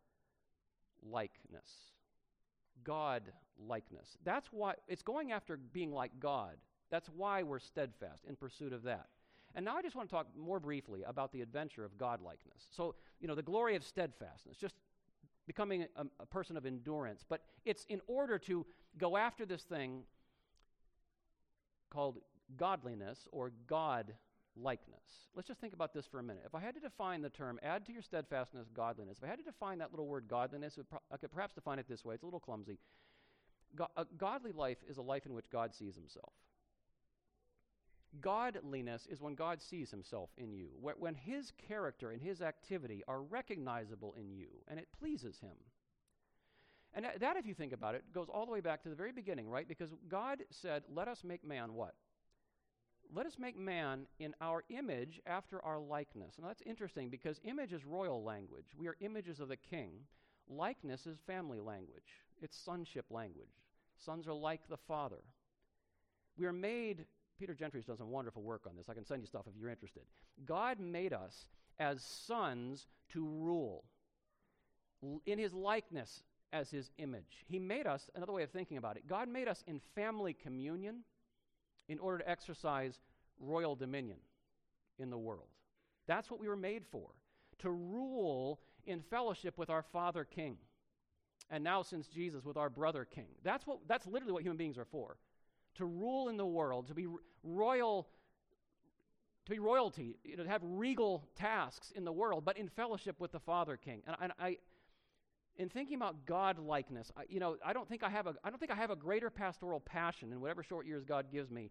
likeness. 1.02 1.70
God 2.84 3.22
likeness. 3.58 4.16
That's 4.24 4.48
why 4.52 4.74
it's 4.88 5.02
going 5.02 5.32
after 5.32 5.56
being 5.56 5.92
like 5.92 6.12
God. 6.20 6.56
That's 6.90 7.08
why 7.08 7.42
we're 7.42 7.58
steadfast 7.58 8.24
in 8.28 8.36
pursuit 8.36 8.72
of 8.72 8.82
that. 8.84 9.06
And 9.54 9.64
now 9.64 9.76
I 9.76 9.82
just 9.82 9.96
want 9.96 10.08
to 10.08 10.14
talk 10.14 10.26
more 10.36 10.60
briefly 10.60 11.02
about 11.06 11.32
the 11.32 11.40
adventure 11.40 11.84
of 11.84 11.96
godlikeness. 11.96 12.68
So, 12.70 12.94
you 13.20 13.26
know, 13.26 13.34
the 13.34 13.42
glory 13.42 13.74
of 13.74 13.82
steadfastness, 13.82 14.56
just 14.56 14.74
becoming 15.46 15.86
a, 15.96 16.06
a 16.20 16.26
person 16.26 16.56
of 16.56 16.66
endurance. 16.66 17.24
But 17.26 17.40
it's 17.64 17.84
in 17.88 18.00
order 18.06 18.38
to 18.40 18.66
go 18.98 19.16
after 19.16 19.46
this 19.46 19.62
thing 19.62 20.02
called 21.90 22.18
godliness 22.56 23.26
or 23.32 23.52
God 23.66 24.12
likeness. 24.56 25.28
Let's 25.34 25.48
just 25.48 25.60
think 25.60 25.74
about 25.74 25.92
this 25.92 26.06
for 26.06 26.18
a 26.18 26.22
minute. 26.22 26.44
If 26.46 26.54
I 26.54 26.60
had 26.60 26.74
to 26.74 26.80
define 26.80 27.22
the 27.22 27.30
term, 27.30 27.58
add 27.62 27.86
to 27.86 27.92
your 27.92 28.02
steadfastness 28.02 28.68
godliness, 28.74 29.18
if 29.18 29.24
I 29.24 29.28
had 29.28 29.38
to 29.38 29.44
define 29.44 29.78
that 29.78 29.90
little 29.90 30.06
word 30.06 30.26
godliness, 30.28 30.78
pro- 30.88 31.00
I 31.12 31.16
could 31.16 31.32
perhaps 31.32 31.54
define 31.54 31.78
it 31.78 31.86
this 31.88 32.04
way. 32.04 32.14
It's 32.14 32.22
a 32.22 32.26
little 32.26 32.40
clumsy. 32.40 32.78
A 33.96 34.06
godly 34.16 34.52
life 34.52 34.78
is 34.88 34.96
a 34.96 35.02
life 35.02 35.26
in 35.26 35.34
which 35.34 35.50
God 35.50 35.74
sees 35.74 35.94
himself. 35.94 36.32
Godliness 38.20 39.06
is 39.10 39.20
when 39.20 39.34
God 39.34 39.60
sees 39.60 39.90
himself 39.90 40.30
in 40.38 40.52
you, 40.54 40.68
when 40.80 41.14
his 41.14 41.52
character 41.68 42.10
and 42.10 42.22
his 42.22 42.40
activity 42.40 43.02
are 43.06 43.20
recognizable 43.20 44.14
in 44.18 44.30
you, 44.30 44.48
and 44.68 44.78
it 44.78 44.88
pleases 44.98 45.38
him. 45.40 45.56
And 46.94 47.04
that, 47.20 47.36
if 47.36 47.44
you 47.44 47.52
think 47.52 47.74
about 47.74 47.94
it, 47.94 48.04
goes 48.14 48.28
all 48.32 48.46
the 48.46 48.52
way 48.52 48.60
back 48.60 48.82
to 48.84 48.88
the 48.88 48.94
very 48.94 49.12
beginning, 49.12 49.50
right? 49.50 49.68
Because 49.68 49.90
God 50.08 50.42
said, 50.50 50.84
Let 50.90 51.08
us 51.08 51.22
make 51.24 51.44
man 51.44 51.74
what? 51.74 51.94
Let 53.14 53.26
us 53.26 53.38
make 53.38 53.58
man 53.58 54.06
in 54.18 54.34
our 54.40 54.64
image 54.68 55.20
after 55.26 55.64
our 55.64 55.78
likeness. 55.78 56.34
Now 56.40 56.48
that's 56.48 56.62
interesting 56.62 57.08
because 57.08 57.40
image 57.44 57.72
is 57.72 57.84
royal 57.84 58.22
language. 58.22 58.66
We 58.78 58.88
are 58.88 58.96
images 59.00 59.40
of 59.40 59.48
the 59.48 59.56
king. 59.56 59.90
Likeness 60.48 61.06
is 61.06 61.18
family 61.26 61.60
language, 61.60 62.22
it's 62.40 62.56
sonship 62.56 63.06
language. 63.10 63.48
Sons 63.96 64.28
are 64.28 64.34
like 64.34 64.68
the 64.68 64.76
Father. 64.76 65.22
We 66.38 66.46
are 66.46 66.52
made 66.52 67.06
Peter 67.38 67.54
Gentry's 67.54 67.84
done 67.84 67.96
some 67.96 68.10
wonderful 68.10 68.42
work 68.42 68.62
on 68.68 68.76
this. 68.76 68.88
I 68.88 68.94
can 68.94 69.04
send 69.04 69.22
you 69.22 69.26
stuff 69.26 69.46
if 69.46 69.54
you're 69.58 69.70
interested. 69.70 70.02
God 70.44 70.78
made 70.78 71.12
us 71.12 71.48
as 71.78 72.02
sons 72.02 72.86
to 73.10 73.24
rule 73.24 73.84
in 75.26 75.38
his 75.38 75.52
likeness 75.52 76.22
as 76.52 76.70
his 76.70 76.90
image. 76.98 77.44
He 77.46 77.58
made 77.58 77.86
us, 77.86 78.08
another 78.14 78.32
way 78.32 78.42
of 78.42 78.50
thinking 78.50 78.76
about 78.76 78.96
it, 78.96 79.06
God 79.06 79.28
made 79.28 79.48
us 79.48 79.62
in 79.66 79.80
family 79.94 80.32
communion 80.32 81.00
in 81.88 81.98
order 81.98 82.18
to 82.18 82.30
exercise 82.30 82.98
royal 83.40 83.76
dominion 83.76 84.18
in 84.98 85.10
the 85.10 85.18
world. 85.18 85.48
That's 86.06 86.30
what 86.30 86.40
we 86.40 86.48
were 86.48 86.56
made 86.56 86.84
for, 86.90 87.10
to 87.58 87.70
rule 87.70 88.60
in 88.84 89.00
fellowship 89.00 89.58
with 89.58 89.70
our 89.70 89.82
Father 89.82 90.24
King. 90.24 90.56
And 91.50 91.62
now, 91.62 91.82
since 91.82 92.08
Jesus, 92.08 92.44
with 92.44 92.56
our 92.56 92.70
brother 92.70 93.04
King. 93.04 93.28
That's, 93.44 93.66
what, 93.66 93.78
that's 93.86 94.06
literally 94.06 94.32
what 94.32 94.42
human 94.42 94.56
beings 94.56 94.78
are 94.78 94.84
for 94.84 95.16
to 95.76 95.84
rule 95.84 96.28
in 96.28 96.36
the 96.36 96.46
world, 96.46 96.88
to 96.88 96.94
be 96.94 97.06
royal, 97.42 98.08
to 99.44 99.50
be 99.50 99.58
royalty, 99.58 100.16
you 100.24 100.36
know, 100.36 100.42
to 100.42 100.48
have 100.48 100.62
regal 100.64 101.28
tasks 101.36 101.92
in 101.94 102.04
the 102.04 102.12
world, 102.12 102.44
but 102.44 102.56
in 102.56 102.68
fellowship 102.68 103.20
with 103.20 103.30
the 103.32 103.38
Father 103.38 103.76
King. 103.76 104.02
And, 104.06 104.16
and 104.20 104.32
I, 104.40 104.56
in 105.58 105.68
thinking 105.68 105.96
about 105.96 106.26
God 106.26 106.58
likeness, 106.58 107.10
you 107.28 107.40
know, 107.40 107.56
I 107.64 107.72
don't 107.72 107.88
think 107.88 108.02
I 108.02 108.10
have 108.10 108.26
a, 108.26 108.34
I 108.44 108.50
don't 108.50 108.58
think 108.58 108.72
I 108.72 108.76
have 108.76 108.90
a 108.90 108.96
greater 108.96 109.30
pastoral 109.30 109.80
passion 109.80 110.32
in 110.32 110.40
whatever 110.40 110.62
short 110.62 110.86
years 110.86 111.04
God 111.04 111.26
gives 111.32 111.50
me 111.50 111.70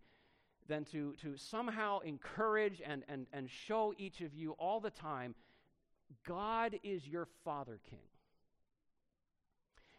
than 0.68 0.86
to, 0.86 1.14
to 1.22 1.38
somehow 1.38 2.00
encourage 2.00 2.82
and, 2.86 3.04
and, 3.08 3.28
and 3.32 3.50
show 3.50 3.94
each 3.98 4.22
of 4.22 4.34
you 4.34 4.52
all 4.54 4.80
the 4.80 4.90
time 4.90 5.36
God 6.26 6.80
is 6.84 7.08
your 7.08 7.28
Father 7.44 7.80
King 7.90 8.00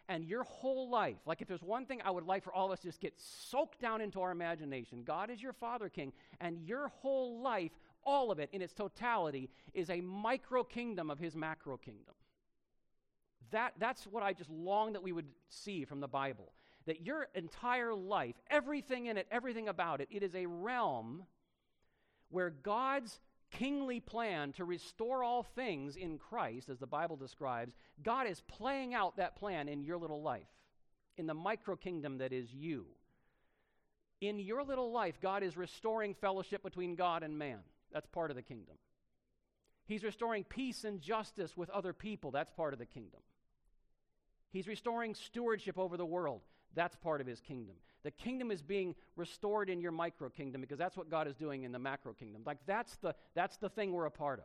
and 0.09 0.25
your 0.25 0.44
whole 0.44 0.88
life, 0.88 1.16
like 1.27 1.42
if 1.42 1.49
there's 1.49 1.62
one 1.62 1.87
thing 1.87 2.01
I 2.05 2.11
would 2.11 2.27
like 2.27 2.44
for 2.44 2.53
all 2.53 2.66
of 2.66 2.72
us 2.72 2.81
to 2.81 2.88
just 2.88 3.01
get 3.01 3.14
soaked 3.16 3.81
down 3.81 4.01
into 4.01 4.20
our 4.20 4.31
imagination, 4.31 5.03
God 5.05 5.31
is 5.31 5.42
your 5.42 5.53
Father 5.53 5.88
King, 5.88 6.12
and 6.40 6.61
your 6.61 6.88
whole 6.88 7.40
life, 7.40 7.72
all 8.05 8.31
of 8.31 8.38
it 8.38 8.49
in 8.53 8.62
its 8.62 8.72
totality, 8.72 9.51
is 9.75 9.90
a 9.90 10.01
micro 10.01 10.62
kingdom 10.62 11.11
of 11.11 11.18
His 11.18 11.35
macro 11.35 11.77
kingdom. 11.77 12.14
That, 13.50 13.74
that's 13.78 14.06
what 14.06 14.22
I 14.22 14.32
just 14.32 14.50
long 14.50 14.92
that 14.94 15.02
we 15.02 15.12
would 15.12 15.28
see 15.48 15.85
from 15.85 16.00
the 16.00 16.09
Bible. 16.09 16.52
That 16.87 17.04
your 17.04 17.28
entire 17.35 17.94
life, 17.94 18.37
everything 18.50 19.06
in 19.06 19.16
it, 19.16 19.26
everything 19.30 19.68
about 19.68 20.00
it, 20.00 20.09
it 20.11 20.22
is 20.22 20.35
a 20.35 20.46
realm 20.46 21.24
where 22.30 22.50
God's 22.50 23.20
kingly 23.50 24.00
plan 24.00 24.52
to 24.52 24.64
restore 24.64 25.22
all 25.22 25.42
things 25.42 25.96
in 25.96 26.18
Christ, 26.18 26.68
as 26.68 26.78
the 26.78 26.87
Bible 26.87 27.16
describes, 27.16 27.74
God 28.02 28.26
is 28.26 28.42
playing 28.42 28.94
out 28.94 29.16
that 29.16 29.37
plan 29.37 29.68
in 29.68 29.82
your 29.85 29.98
little 29.98 30.22
life, 30.22 30.48
in 31.16 31.26
the 31.26 31.35
micro 31.35 31.76
kingdom 31.76 32.18
that 32.18 32.32
is 32.32 32.52
you. 32.52 32.87
In 34.20 34.38
your 34.38 34.62
little 34.64 34.92
life, 34.92 35.20
God 35.20 35.42
is 35.42 35.56
restoring 35.56 36.14
fellowship 36.14 36.62
between 36.62 36.96
God 36.96 37.22
and 37.22 37.38
man. 37.38 37.59
That's 37.92 38.06
part 38.06 38.30
of 38.30 38.37
the 38.37 38.42
kingdom. 38.42 38.76
He's 39.87 40.02
restoring 40.02 40.44
peace 40.44 40.85
and 40.85 41.00
justice 41.00 41.56
with 41.56 41.70
other 41.70 41.92
people. 41.92 42.30
That's 42.30 42.50
part 42.50 42.72
of 42.72 42.78
the 42.78 42.87
kingdom. 42.87 43.20
He's 44.52 44.66
restoring 44.66 45.14
stewardship 45.14 45.78
over 45.78 45.96
the 45.96 46.06
world. 46.06 46.42
That's 46.74 46.96
part 46.96 47.20
of 47.20 47.26
his 47.26 47.40
kingdom. 47.40 47.76
The 48.02 48.11
kingdom 48.11 48.50
is 48.50 48.62
being 48.62 48.94
restored 49.16 49.68
in 49.70 49.80
your 49.80 49.92
micro 49.92 50.28
kingdom 50.28 50.61
because 50.61 50.78
that's 50.78 50.96
what 50.96 51.11
God 51.11 51.26
is 51.26 51.35
doing 51.35 51.64
in 51.64 51.72
the 51.72 51.78
macro 51.78 52.12
kingdom. 52.12 52.42
Like 52.46 52.59
that's 52.66 52.96
the 52.96 53.14
that's 53.35 53.56
the 53.56 53.68
thing 53.68 53.92
we're 53.92 54.04
a 54.04 54.11
part 54.11 54.38
of. 54.38 54.44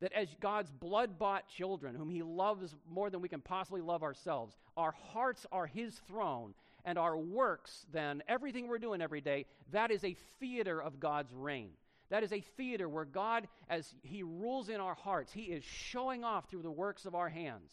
That 0.00 0.12
as 0.12 0.28
God's 0.40 0.70
blood 0.70 1.18
bought 1.18 1.48
children, 1.48 1.94
whom 1.94 2.10
He 2.10 2.22
loves 2.22 2.74
more 2.90 3.10
than 3.10 3.20
we 3.20 3.28
can 3.28 3.40
possibly 3.40 3.80
love 3.80 4.02
ourselves, 4.02 4.56
our 4.76 4.94
hearts 5.12 5.46
are 5.52 5.66
His 5.66 5.94
throne, 6.06 6.54
and 6.84 6.98
our 6.98 7.16
works, 7.16 7.86
then, 7.92 8.22
everything 8.28 8.68
we're 8.68 8.78
doing 8.78 9.00
every 9.00 9.20
day, 9.20 9.46
that 9.72 9.90
is 9.90 10.04
a 10.04 10.16
theater 10.40 10.80
of 10.80 11.00
God's 11.00 11.32
reign. 11.32 11.70
That 12.14 12.22
is 12.22 12.32
a 12.32 12.40
theater 12.40 12.88
where 12.88 13.04
God, 13.04 13.48
as 13.68 13.92
He 14.04 14.22
rules 14.22 14.68
in 14.68 14.80
our 14.80 14.94
hearts, 14.94 15.32
He 15.32 15.46
is 15.46 15.64
showing 15.64 16.22
off 16.22 16.48
through 16.48 16.62
the 16.62 16.70
works 16.70 17.06
of 17.06 17.16
our 17.16 17.28
hands 17.28 17.72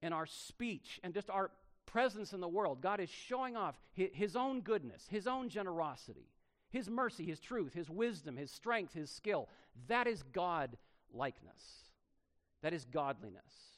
and 0.00 0.14
our 0.14 0.24
speech 0.24 0.98
and 1.04 1.12
just 1.12 1.28
our 1.28 1.50
presence 1.84 2.32
in 2.32 2.40
the 2.40 2.48
world. 2.48 2.80
God 2.80 3.00
is 3.00 3.10
showing 3.10 3.54
off 3.54 3.78
his 3.92 4.34
own 4.34 4.62
goodness, 4.62 5.04
his 5.10 5.26
own 5.26 5.50
generosity, 5.50 6.30
his 6.70 6.88
mercy, 6.88 7.26
his 7.26 7.38
truth, 7.38 7.74
his 7.74 7.90
wisdom, 7.90 8.38
his 8.38 8.50
strength, 8.50 8.94
his 8.94 9.10
skill. 9.10 9.50
That 9.88 10.06
is 10.06 10.22
God 10.22 10.78
likeness. 11.12 11.90
That 12.62 12.72
is 12.72 12.86
godliness. 12.86 13.71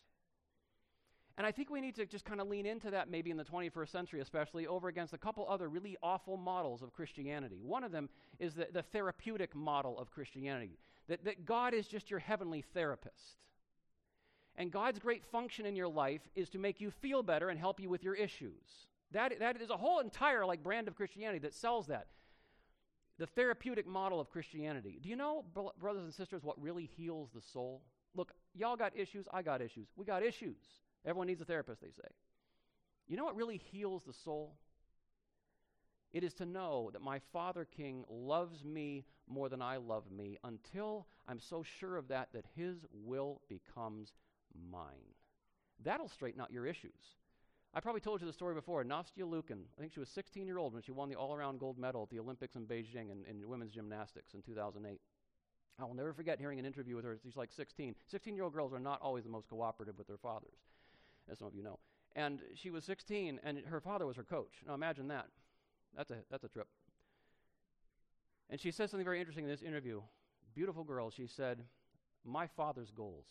And 1.37 1.47
I 1.47 1.51
think 1.51 1.69
we 1.69 1.81
need 1.81 1.97
to 1.97 2.07
just 2.07 2.25
kind 2.25 2.41
of 2.41 2.49
lean 2.49 2.65
into 2.65 2.91
that 2.93 3.11
maybe 3.11 3.31
in 3.31 3.37
the 3.37 3.45
21st 3.45 3.89
century, 3.89 4.21
especially 4.21 4.69
over 4.69 4.89
against 4.89 5.15
a 5.15 5.19
couple 5.19 5.47
other 5.49 5.69
really 5.69 5.97
awful 6.01 6.37
models 6.37 6.81
of 6.81 6.93
Christianity. 6.93 7.59
One 7.61 7.83
of 7.83 7.91
them 7.91 8.09
is 8.39 8.55
the, 8.55 8.69
the 8.73 8.83
therapeutic 8.83 9.55
model 9.55 9.99
of 9.99 10.13
Christianity 10.13 10.79
that, 11.09 11.25
that 11.25 11.45
God 11.45 11.75
is 11.75 11.89
just 11.89 12.11
your 12.11 12.21
heavenly 12.21 12.63
therapist. 12.73 13.39
And 14.57 14.71
God's 14.71 15.01
great 15.01 15.25
function 15.25 15.67
in 15.67 15.75
your 15.75 15.89
life 15.89 16.21
is 16.37 16.49
to 16.51 16.59
make 16.59 16.81
you 16.81 16.93
feel 16.93 17.25
better 17.25 17.49
and 17.49 17.59
help 17.59 17.81
you 17.81 17.89
with 17.89 18.05
your 18.05 18.15
issues. 18.15 18.87
That, 19.11 19.39
that 19.41 19.61
is 19.61 19.71
a 19.71 19.77
whole 19.77 19.99
entire 19.99 20.47
like 20.47 20.63
brand 20.63 20.87
of 20.87 20.95
Christianity 20.95 21.41
that 21.41 21.55
sells 21.55 21.89
that. 21.89 22.07
The 23.19 23.27
therapeutic 23.27 23.87
model 23.87 24.21
of 24.21 24.31
Christianity. 24.31 25.01
Do 25.03 25.09
you 25.09 25.17
know, 25.17 25.45
brothers 25.79 26.05
and 26.05 26.15
sisters, 26.15 26.43
what 26.45 26.61
really 26.61 26.89
heals 26.97 27.31
the 27.35 27.41
soul? 27.41 27.83
Look, 28.15 28.33
y'all 28.55 28.77
got 28.77 28.97
issues, 28.97 29.27
I 29.33 29.43
got 29.43 29.61
issues. 29.61 29.89
We 29.97 30.05
got 30.05 30.23
issues. 30.23 30.57
Everyone 31.05 31.27
needs 31.27 31.41
a 31.41 31.45
therapist, 31.45 31.81
they 31.81 31.91
say. 31.91 32.09
You 33.07 33.17
know 33.17 33.25
what 33.25 33.37
really 33.37 33.59
heals 33.59 34.03
the 34.05 34.13
soul? 34.13 34.55
It 36.13 36.25
is 36.25 36.33
to 36.35 36.47
know 36.47 36.91
that 36.93 37.03
my 37.03 37.19
Father 37.33 37.65
King 37.65 38.05
loves 38.09 38.65
me 38.65 39.05
more 39.29 39.49
than 39.49 39.61
I 39.61 39.77
love 39.77 40.11
me 40.11 40.39
until 40.45 41.07
I'm 41.27 41.41
so 41.41 41.63
sure 41.63 41.97
of 41.97 42.09
that 42.09 42.29
that 42.33 42.45
his 42.55 42.87
will 42.93 43.41
becomes 43.49 44.13
mine. 44.71 45.15
That'll 45.83 46.09
straighten 46.09 46.41
out 46.41 46.53
your 46.53 46.67
issues. 46.67 47.17
I 47.75 47.81
probably 47.81 48.01
told 48.01 48.21
you 48.21 48.29
the 48.29 48.33
story 48.33 48.55
before. 48.55 48.85
Nastya 48.85 49.25
Liukin, 49.25 49.65
I 49.77 49.81
think 49.81 49.93
she 49.93 49.99
was 49.99 50.09
16 50.11 50.47
year 50.47 50.59
old 50.59 50.73
when 50.73 50.83
she 50.83 50.93
won 50.93 51.09
the 51.09 51.17
all 51.17 51.35
around 51.35 51.59
gold 51.59 51.77
medal 51.77 52.05
at 52.05 52.11
the 52.11 52.21
Olympics 52.21 52.55
in 52.55 52.67
Beijing 52.67 53.11
in, 53.11 53.25
in 53.29 53.49
women's 53.49 53.73
gymnastics 53.73 54.35
in 54.35 54.43
2008. 54.43 55.01
I 55.81 55.85
will 55.85 55.95
never 55.95 56.13
forget 56.13 56.39
hearing 56.39 56.61
an 56.61 56.67
interview 56.67 56.95
with 56.95 57.05
her. 57.05 57.19
She's 57.21 57.37
like 57.37 57.51
16. 57.51 57.97
16 58.07 58.35
year 58.37 58.45
old 58.45 58.55
girls 58.55 58.73
are 58.73 58.79
not 58.79 59.01
always 59.03 59.25
the 59.25 59.31
most 59.31 59.49
cooperative 59.49 59.99
with 59.99 60.07
their 60.07 60.19
fathers, 60.19 60.55
as 61.31 61.39
some 61.39 61.49
of 61.49 61.55
you 61.55 61.63
know. 61.63 61.79
And 62.17 62.41
she 62.55 62.71
was 62.71 62.85
16, 62.85 63.41
and 63.43 63.59
her 63.67 63.81
father 63.81 64.07
was 64.07 64.17
her 64.17 64.23
coach. 64.23 64.63
Now 64.67 64.75
imagine 64.75 65.09
that. 65.09 65.27
That's 65.97 66.11
a, 66.11 66.17
that's 66.31 66.45
a 66.45 66.49
trip. 66.49 66.69
And 68.51 68.61
she 68.61 68.71
said 68.71 68.91
something 68.91 69.05
very 69.05 69.21
interesting 69.21 69.45
in 69.45 69.51
this 69.51 69.63
interview. 69.63 70.01
Beautiful 70.55 70.85
girl. 70.85 71.11
She 71.11 71.27
said, 71.27 71.65
My 72.25 72.47
father's 72.47 72.91
goals 72.91 73.27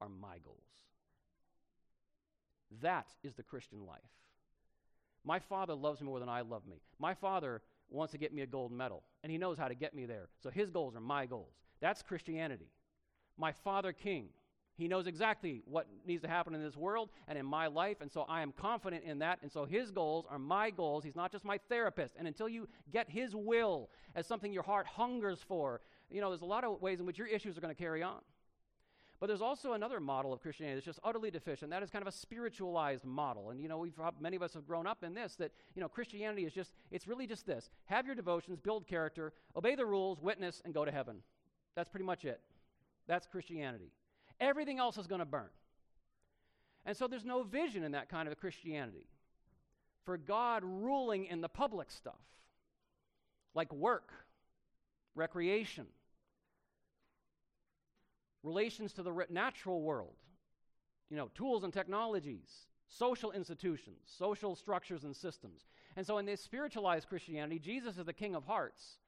are 0.00 0.08
my 0.08 0.38
goals. 0.44 0.58
That 2.82 3.06
is 3.22 3.34
the 3.34 3.42
Christian 3.42 3.86
life. 3.86 4.00
My 5.24 5.38
father 5.38 5.74
loves 5.74 6.00
me 6.00 6.06
more 6.06 6.20
than 6.20 6.28
I 6.28 6.42
love 6.42 6.66
me. 6.66 6.82
My 6.98 7.14
father 7.14 7.62
wants 7.88 8.12
to 8.12 8.18
get 8.18 8.34
me 8.34 8.42
a 8.42 8.46
gold 8.46 8.72
medal, 8.72 9.02
and 9.22 9.30
he 9.30 9.38
knows 9.38 9.56
how 9.56 9.68
to 9.68 9.74
get 9.74 9.94
me 9.94 10.04
there. 10.04 10.28
So 10.42 10.50
his 10.50 10.70
goals 10.70 10.94
are 10.96 11.00
my 11.00 11.26
goals. 11.26 11.54
That's 11.80 12.02
Christianity. 12.02 12.68
My 13.38 13.52
father 13.52 13.92
king, 13.92 14.28
he 14.76 14.88
knows 14.88 15.06
exactly 15.06 15.62
what 15.66 15.86
needs 16.04 16.22
to 16.22 16.28
happen 16.28 16.54
in 16.54 16.62
this 16.62 16.76
world 16.76 17.10
and 17.28 17.38
in 17.38 17.46
my 17.46 17.68
life, 17.68 18.00
and 18.00 18.10
so 18.10 18.22
I 18.22 18.42
am 18.42 18.52
confident 18.52 19.04
in 19.04 19.20
that. 19.20 19.38
And 19.42 19.50
so 19.50 19.64
his 19.64 19.90
goals 19.90 20.26
are 20.28 20.38
my 20.38 20.70
goals. 20.70 21.04
He's 21.04 21.14
not 21.14 21.30
just 21.30 21.44
my 21.44 21.58
therapist. 21.68 22.14
And 22.18 22.26
until 22.26 22.48
you 22.48 22.68
get 22.92 23.08
his 23.08 23.36
will 23.36 23.90
as 24.16 24.26
something 24.26 24.52
your 24.52 24.64
heart 24.64 24.86
hungers 24.86 25.38
for, 25.46 25.80
you 26.10 26.20
know, 26.20 26.30
there's 26.30 26.42
a 26.42 26.46
lot 26.46 26.64
of 26.64 26.82
ways 26.82 26.98
in 26.98 27.06
which 27.06 27.18
your 27.18 27.28
issues 27.28 27.56
are 27.56 27.60
going 27.60 27.74
to 27.74 27.80
carry 27.80 28.02
on. 28.02 28.18
But 29.20 29.28
there's 29.28 29.42
also 29.42 29.72
another 29.72 30.00
model 30.00 30.32
of 30.32 30.40
Christianity 30.40 30.74
that's 30.74 30.84
just 30.84 30.98
utterly 31.04 31.30
deficient. 31.30 31.70
That 31.70 31.82
is 31.82 31.88
kind 31.88 32.02
of 32.02 32.08
a 32.08 32.12
spiritualized 32.12 33.04
model. 33.04 33.50
And, 33.50 33.60
you 33.60 33.68
know, 33.68 33.78
we've, 33.78 33.98
many 34.20 34.36
of 34.36 34.42
us 34.42 34.54
have 34.54 34.66
grown 34.66 34.86
up 34.88 35.04
in 35.04 35.14
this 35.14 35.36
that, 35.36 35.52
you 35.76 35.80
know, 35.80 35.88
Christianity 35.88 36.44
is 36.44 36.52
just, 36.52 36.72
it's 36.90 37.06
really 37.06 37.26
just 37.26 37.46
this 37.46 37.70
have 37.86 38.06
your 38.06 38.16
devotions, 38.16 38.58
build 38.58 38.86
character, 38.88 39.32
obey 39.56 39.76
the 39.76 39.86
rules, 39.86 40.20
witness, 40.20 40.60
and 40.64 40.74
go 40.74 40.84
to 40.84 40.90
heaven. 40.90 41.18
That's 41.76 41.88
pretty 41.88 42.04
much 42.04 42.24
it. 42.24 42.40
That's 43.06 43.26
Christianity. 43.26 43.92
Everything 44.40 44.78
else 44.78 44.98
is 44.98 45.06
going 45.06 45.20
to 45.20 45.26
burn. 45.26 45.50
And 46.86 46.96
so 46.96 47.06
there's 47.06 47.24
no 47.24 47.42
vision 47.42 47.82
in 47.82 47.92
that 47.92 48.08
kind 48.08 48.28
of 48.28 48.36
Christianity 48.38 49.06
for 50.04 50.18
God 50.18 50.62
ruling 50.64 51.26
in 51.26 51.40
the 51.40 51.48
public 51.48 51.90
stuff, 51.90 52.20
like 53.54 53.72
work, 53.72 54.12
recreation, 55.14 55.86
relations 58.42 58.92
to 58.94 59.02
the 59.02 59.12
natural 59.30 59.80
world, 59.80 60.16
you 61.08 61.16
know, 61.16 61.30
tools 61.34 61.64
and 61.64 61.72
technologies, 61.72 62.66
social 62.88 63.32
institutions, 63.32 63.98
social 64.18 64.54
structures 64.54 65.04
and 65.04 65.16
systems. 65.16 65.62
And 65.96 66.06
so 66.06 66.18
in 66.18 66.26
this 66.26 66.42
spiritualized 66.42 67.08
Christianity, 67.08 67.58
Jesus 67.58 67.96
is 67.96 68.04
the 68.04 68.12
king 68.12 68.34
of 68.34 68.44
hearts 68.44 68.98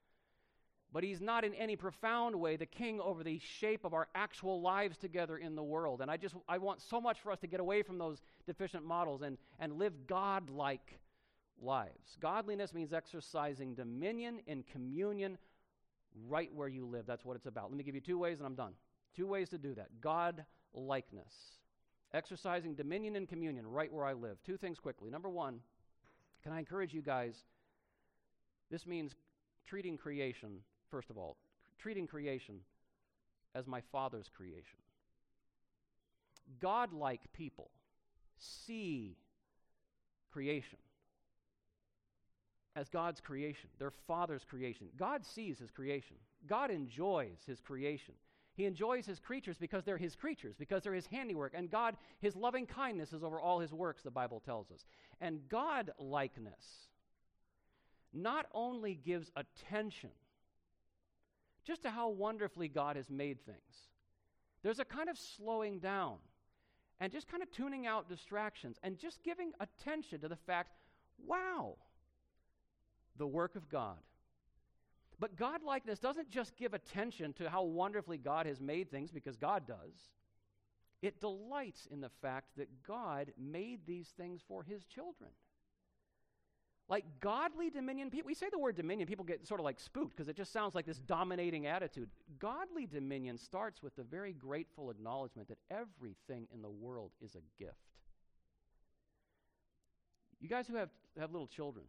but 0.97 1.05
he's 1.05 1.21
not 1.21 1.45
in 1.45 1.53
any 1.57 1.77
profound 1.77 2.35
way 2.35 2.57
the 2.57 2.65
king 2.65 3.03
over 3.03 3.23
the 3.23 3.39
shape 3.39 3.85
of 3.85 3.93
our 3.93 4.09
actual 4.15 4.63
lives 4.63 4.97
together 4.97 5.37
in 5.37 5.55
the 5.55 5.63
world. 5.63 6.01
And 6.01 6.11
I 6.11 6.17
just 6.17 6.35
I 6.49 6.57
want 6.57 6.81
so 6.81 7.03
much 7.03 7.21
for 7.21 7.31
us 7.31 7.39
to 7.41 7.47
get 7.47 7.61
away 7.61 7.83
from 7.83 7.99
those 7.99 8.23
deficient 8.47 8.83
models 8.83 9.21
and, 9.21 9.37
and 9.59 9.75
live 9.75 10.07
God-like 10.07 10.99
lives. 11.61 12.17
Godliness 12.19 12.73
means 12.73 12.95
exercising 12.95 13.75
dominion 13.75 14.41
in 14.47 14.63
communion 14.63 15.37
right 16.27 16.51
where 16.55 16.67
you 16.67 16.87
live. 16.87 17.05
That's 17.07 17.27
what 17.27 17.37
it's 17.37 17.45
about. 17.45 17.69
Let 17.69 17.77
me 17.77 17.85
give 17.85 17.95
you 17.95 18.01
two 18.01 18.19
ways 18.19 18.39
and 18.39 18.47
I'm 18.47 18.55
done. 18.55 18.73
Two 19.15 19.27
ways 19.27 19.51
to 19.51 19.59
do 19.59 19.75
that. 19.75 19.89
God 20.01 20.47
likeness. 20.73 21.35
Exercising 22.15 22.75
dominion 22.75 23.17
in 23.17 23.27
communion 23.27 23.67
right 23.67 23.93
where 23.93 24.07
I 24.07 24.15
live. 24.15 24.39
Two 24.47 24.57
things 24.57 24.79
quickly. 24.79 25.11
Number 25.11 25.29
one, 25.29 25.61
can 26.43 26.55
I 26.55 26.59
encourage 26.59 26.95
you 26.95 27.03
guys? 27.03 27.37
This 28.71 28.87
means 28.87 29.15
treating 29.67 29.99
creation 29.99 30.61
first 30.91 31.11
of 31.11 31.19
all, 31.19 31.37
treating 31.79 32.07
creation 32.07 32.61
as 33.55 33.67
my 33.67 33.81
Father's 33.93 34.31
creation. 34.35 34.79
God-like 36.61 37.33
people 37.33 37.71
see 38.39 39.17
creation 40.31 40.79
as 42.77 42.89
God's 42.91 43.21
creation, 43.21 43.71
their 43.79 43.93
Father's 44.07 44.45
creation. 44.45 44.89
God 44.99 45.25
sees 45.25 45.59
His 45.59 45.71
creation. 45.71 46.17
God 46.47 46.71
enjoys 46.71 47.39
His 47.47 47.59
creation. 47.61 48.15
He 48.55 48.67
enjoys 48.67 49.07
His 49.07 49.19
creatures 49.19 49.57
because 49.59 49.85
they're 49.85 49.97
His 49.97 50.15
creatures, 50.15 50.55
because 50.59 50.83
they're 50.83 50.93
His 50.93 51.07
handiwork. 51.07 51.53
And 51.55 51.71
God, 51.71 51.97
His 52.21 52.37
loving 52.37 52.67
kindness 52.67 53.13
is 53.13 53.25
over 53.25 53.41
all 53.41 53.61
His 53.61 53.73
works, 53.73 54.03
the 54.03 54.11
Bible 54.11 54.41
tells 54.45 54.71
us. 54.71 54.85
And 55.21 55.41
God 55.49 55.91
likeness 55.99 56.89
not 58.13 58.47
only 58.55 58.95
gives 58.95 59.31
attention 59.37 60.11
just 61.67 61.83
to 61.83 61.91
how 61.91 62.09
wonderfully 62.09 62.69
God 62.69 62.97
has 62.97 63.11
made 63.11 63.45
things. 63.45 63.89
There's 64.63 64.79
a 64.79 64.85
kind 64.85 65.09
of 65.09 65.19
slowing 65.19 65.79
down 65.79 66.17
and 67.01 67.13
just 67.13 67.29
kind 67.29 67.43
of 67.43 67.51
tuning 67.51 67.87
out 67.87 68.09
distractions 68.09 68.79
and 68.83 68.99
just 68.99 69.23
giving 69.23 69.53
attention 69.61 70.21
to 70.21 70.29
the 70.29 70.37
fact 70.37 70.71
wow, 71.25 71.77
the 73.17 73.27
work 73.27 73.57
of 73.57 73.69
God. 73.69 73.99
But 75.19 75.37
Godlikeness 75.37 76.01
doesn't 76.01 76.31
just 76.31 76.57
give 76.57 76.75
attention 76.75 77.33
to 77.35 77.49
how 77.49 77.63
wonderfully 77.63 78.19
God 78.19 78.47
has 78.47 78.61
made 78.61 78.91
things 78.91 79.11
because 79.11 79.37
God 79.37 79.67
does. 79.67 80.11
It 81.01 81.21
delights 81.21 81.87
in 81.91 82.01
the 82.01 82.11
fact 82.21 82.49
that 82.57 82.83
God 82.87 83.33
made 83.39 83.87
these 83.87 84.09
things 84.17 84.43
for 84.47 84.63
his 84.63 84.85
children. 84.85 85.31
Like 86.89 87.05
godly 87.21 87.69
dominion, 87.69 88.11
we 88.25 88.35
say 88.35 88.47
the 88.51 88.59
word 88.59 88.77
dominion, 88.77 89.09
people 89.09 89.25
get 89.25 89.45
sort 89.47 89.61
of 89.61 89.65
like 89.65 89.81
spooked 89.81 90.17
because 90.17 90.29
it 90.29 90.37
just 90.37 90.53
sounds 90.53 90.75
like 90.75 90.87
this 90.87 90.99
dominating 90.99 91.67
attitude. 91.67 92.09
Godly 92.39 92.87
dominion 92.87 93.39
starts 93.39 93.83
with 93.83 93.97
the 93.97 94.05
very 94.05 94.33
grateful 94.33 94.91
acknowledgement 94.91 95.49
that 95.49 95.59
everything 95.69 96.47
in 96.55 96.63
the 96.63 96.71
world 96.71 97.11
is 97.21 97.35
a 97.35 97.63
gift. 97.63 97.75
You 100.41 100.49
guys 100.49 100.69
who 100.69 100.77
have, 100.77 100.91
have 101.19 101.33
little 101.33 101.49
children, 101.49 101.87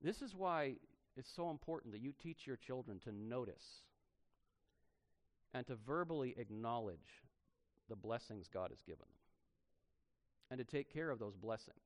this 0.00 0.22
is 0.22 0.36
why 0.36 0.74
it's 1.16 1.30
so 1.34 1.50
important 1.50 1.94
that 1.94 2.00
you 2.00 2.12
teach 2.12 2.46
your 2.46 2.56
children 2.56 3.00
to 3.00 3.12
notice 3.12 3.82
and 5.52 5.66
to 5.66 5.74
verbally 5.74 6.34
acknowledge 6.38 7.24
the 7.88 7.96
blessings 7.96 8.46
God 8.46 8.70
has 8.70 8.82
given 8.82 9.00
them 9.00 9.23
and 10.50 10.58
to 10.58 10.64
take 10.64 10.92
care 10.92 11.10
of 11.10 11.18
those 11.18 11.36
blessings. 11.36 11.78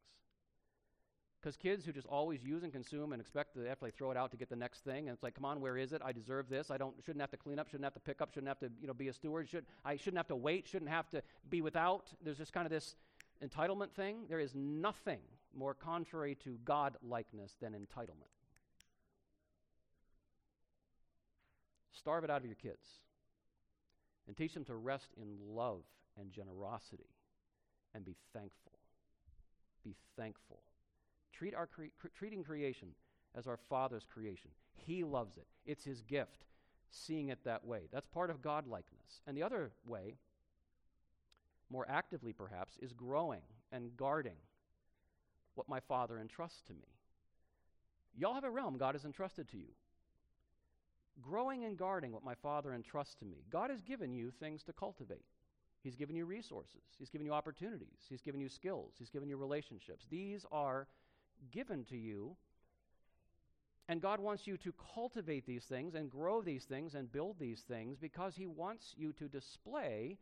Because 1.41 1.57
kids 1.57 1.85
who 1.85 1.93
just 1.93 2.07
always 2.09 2.43
use 2.43 2.65
and 2.65 2.73
consume 2.73 3.13
and 3.13 3.21
expect 3.21 3.55
to 3.55 3.63
to 3.63 3.77
like, 3.81 3.97
throw 3.97 4.11
it 4.11 4.17
out 4.17 4.33
to 4.33 4.37
get 4.37 4.51
the 4.51 4.57
next 4.57 4.83
thing, 4.83 5.09
and 5.09 5.15
it's 5.15 5.23
like, 5.23 5.35
come 5.35 5.45
on, 5.45 5.61
where 5.61 5.77
is 5.77 5.93
it? 5.93 6.03
I 6.05 6.11
deserve 6.11 6.49
this. 6.49 6.71
I 6.71 6.79
don't 6.79 6.95
shouldn't 7.05 7.21
have 7.21 7.31
to 7.31 7.37
clean 7.37 7.61
up, 7.61 7.69
shouldn't 7.69 7.85
have 7.85 7.95
to 7.95 8.01
pick 8.01 8.21
up, 8.21 8.33
shouldn't 8.33 8.49
have 8.49 8.59
to 8.59 8.71
you 8.81 8.89
know 8.89 8.95
be 8.95 9.09
a 9.09 9.13
steward. 9.13 9.49
Should 9.49 9.65
I 9.85 9.97
shouldn't 9.97 10.17
have 10.17 10.27
to 10.29 10.37
wait, 10.37 10.67
shouldn't 10.67 10.91
have 10.91 11.09
to 11.11 11.23
be 11.49 11.63
without. 11.63 12.13
There's 12.25 12.39
just 12.39 12.53
kind 12.53 12.67
of 12.67 12.71
this 12.73 12.97
entitlement 13.45 13.93
thing. 13.93 14.25
There 14.29 14.41
is 14.41 14.53
nothing 14.55 15.21
more 15.57 15.75
contrary 15.75 16.35
to 16.43 16.59
God 16.65 16.97
likeness 17.03 17.57
than 17.61 17.73
entitlement. 17.73 18.33
Starve 21.93 22.25
it 22.25 22.31
out 22.31 22.41
of 22.41 22.47
your 22.47 22.57
kids 22.57 22.87
and 24.27 24.37
teach 24.37 24.55
them 24.55 24.65
to 24.65 24.75
rest 24.75 25.11
in 25.17 25.37
love 25.55 25.83
and 26.19 26.33
generosity 26.33 27.07
and 27.95 28.05
be 28.05 28.17
thankful. 28.33 28.73
Be 29.85 29.95
thankful 30.17 30.61
Treat 31.39 31.55
our 31.55 31.69
cre- 31.69 32.09
treating 32.17 32.43
creation 32.43 32.89
as 33.37 33.47
our 33.47 33.59
Father's 33.69 34.05
creation. 34.13 34.51
He 34.75 35.05
loves 35.05 35.37
it. 35.37 35.47
It's 35.65 35.85
His 35.85 36.03
gift, 36.03 36.47
seeing 36.91 37.29
it 37.29 37.39
that 37.45 37.65
way. 37.65 37.83
That's 37.93 38.09
part 38.09 38.31
of 38.31 38.43
godlikeness. 38.43 39.21
And 39.25 39.37
the 39.37 39.45
other 39.45 39.71
way, 39.87 40.17
more 41.71 41.87
actively 41.89 42.33
perhaps, 42.33 42.77
is 42.83 42.93
growing 42.93 43.43
and 43.71 43.97
guarding 43.97 44.39
what 45.55 45.69
my 45.69 45.79
Father 45.79 46.19
entrusts 46.19 46.63
to 46.63 46.73
me. 46.73 46.89
Y'all 48.17 48.35
have 48.35 48.43
a 48.43 48.51
realm 48.51 48.77
God 48.77 48.97
has 48.97 49.05
entrusted 49.05 49.49
to 49.51 49.59
you. 49.59 49.71
Growing 51.23 51.65
and 51.65 51.77
guarding 51.77 52.11
what 52.11 52.25
my 52.25 52.35
Father 52.35 52.75
entrusts 52.75 53.15
to 53.17 53.25
me. 53.25 53.45
God 53.49 53.71
has 53.71 53.81
given 53.81 54.13
you 54.13 54.33
things 54.41 54.65
to 54.65 54.73
cultivate. 54.73 55.25
He's 55.83 55.95
given 55.95 56.17
you 56.17 56.25
resources. 56.25 56.83
He's 56.99 57.11
given 57.11 57.27
you 57.27 57.33
opportunities. 57.33 58.07
He's 58.09 58.23
given 58.23 58.41
you 58.41 58.49
skills. 58.49 58.95
He's 58.99 59.11
given 59.11 59.29
you 59.29 59.37
relationships. 59.37 60.07
These 60.11 60.45
are 60.51 60.89
given 61.53 61.85
to 61.85 61.97
you. 61.97 62.37
And 63.89 64.03
God 64.03 64.21
wants 64.21 64.47
you 64.47 64.57
to 64.59 64.75
cultivate 64.95 65.47
these 65.47 65.65
things 65.65 65.95
and 65.95 66.11
grow 66.11 66.43
these 66.43 66.65
things 66.65 66.95
and 66.95 67.11
build 67.11 67.37
these 67.39 67.61
things 67.61 67.97
because 67.97 68.35
He 68.37 68.47
wants 68.47 68.95
you 68.97 69.13
to 69.15 69.29
display, 69.29 70.19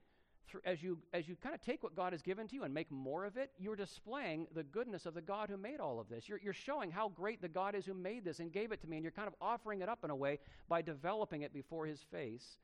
through, 0.46 0.60
as 0.64 0.82
you, 0.82 0.98
as 1.12 1.26
you 1.26 1.34
kind 1.34 1.54
of 1.54 1.60
take 1.60 1.82
what 1.82 1.96
God 1.96 2.12
has 2.12 2.22
given 2.22 2.46
to 2.46 2.54
you 2.54 2.62
and 2.62 2.72
make 2.72 2.92
more 2.92 3.24
of 3.24 3.36
it, 3.36 3.50
you're 3.58 3.74
displaying 3.74 4.46
the 4.54 4.62
goodness 4.62 5.04
of 5.04 5.14
the 5.14 5.20
God 5.20 5.48
who 5.50 5.56
made 5.56 5.80
all 5.80 5.98
of 5.98 6.08
this. 6.08 6.28
You're, 6.28 6.38
you're 6.40 6.52
showing 6.52 6.92
how 6.92 7.08
great 7.08 7.42
the 7.42 7.48
God 7.48 7.74
is 7.74 7.84
who 7.84 7.94
made 7.94 8.24
this 8.24 8.38
and 8.38 8.52
gave 8.52 8.70
it 8.70 8.80
to 8.82 8.86
me, 8.86 8.98
and 8.98 9.02
you're 9.02 9.10
kind 9.10 9.26
of 9.26 9.34
offering 9.40 9.80
it 9.80 9.88
up 9.88 10.04
in 10.04 10.10
a 10.10 10.16
way 10.16 10.38
by 10.68 10.80
developing 10.80 11.42
it 11.42 11.52
before 11.52 11.86
His 11.86 12.00
face 12.12 12.58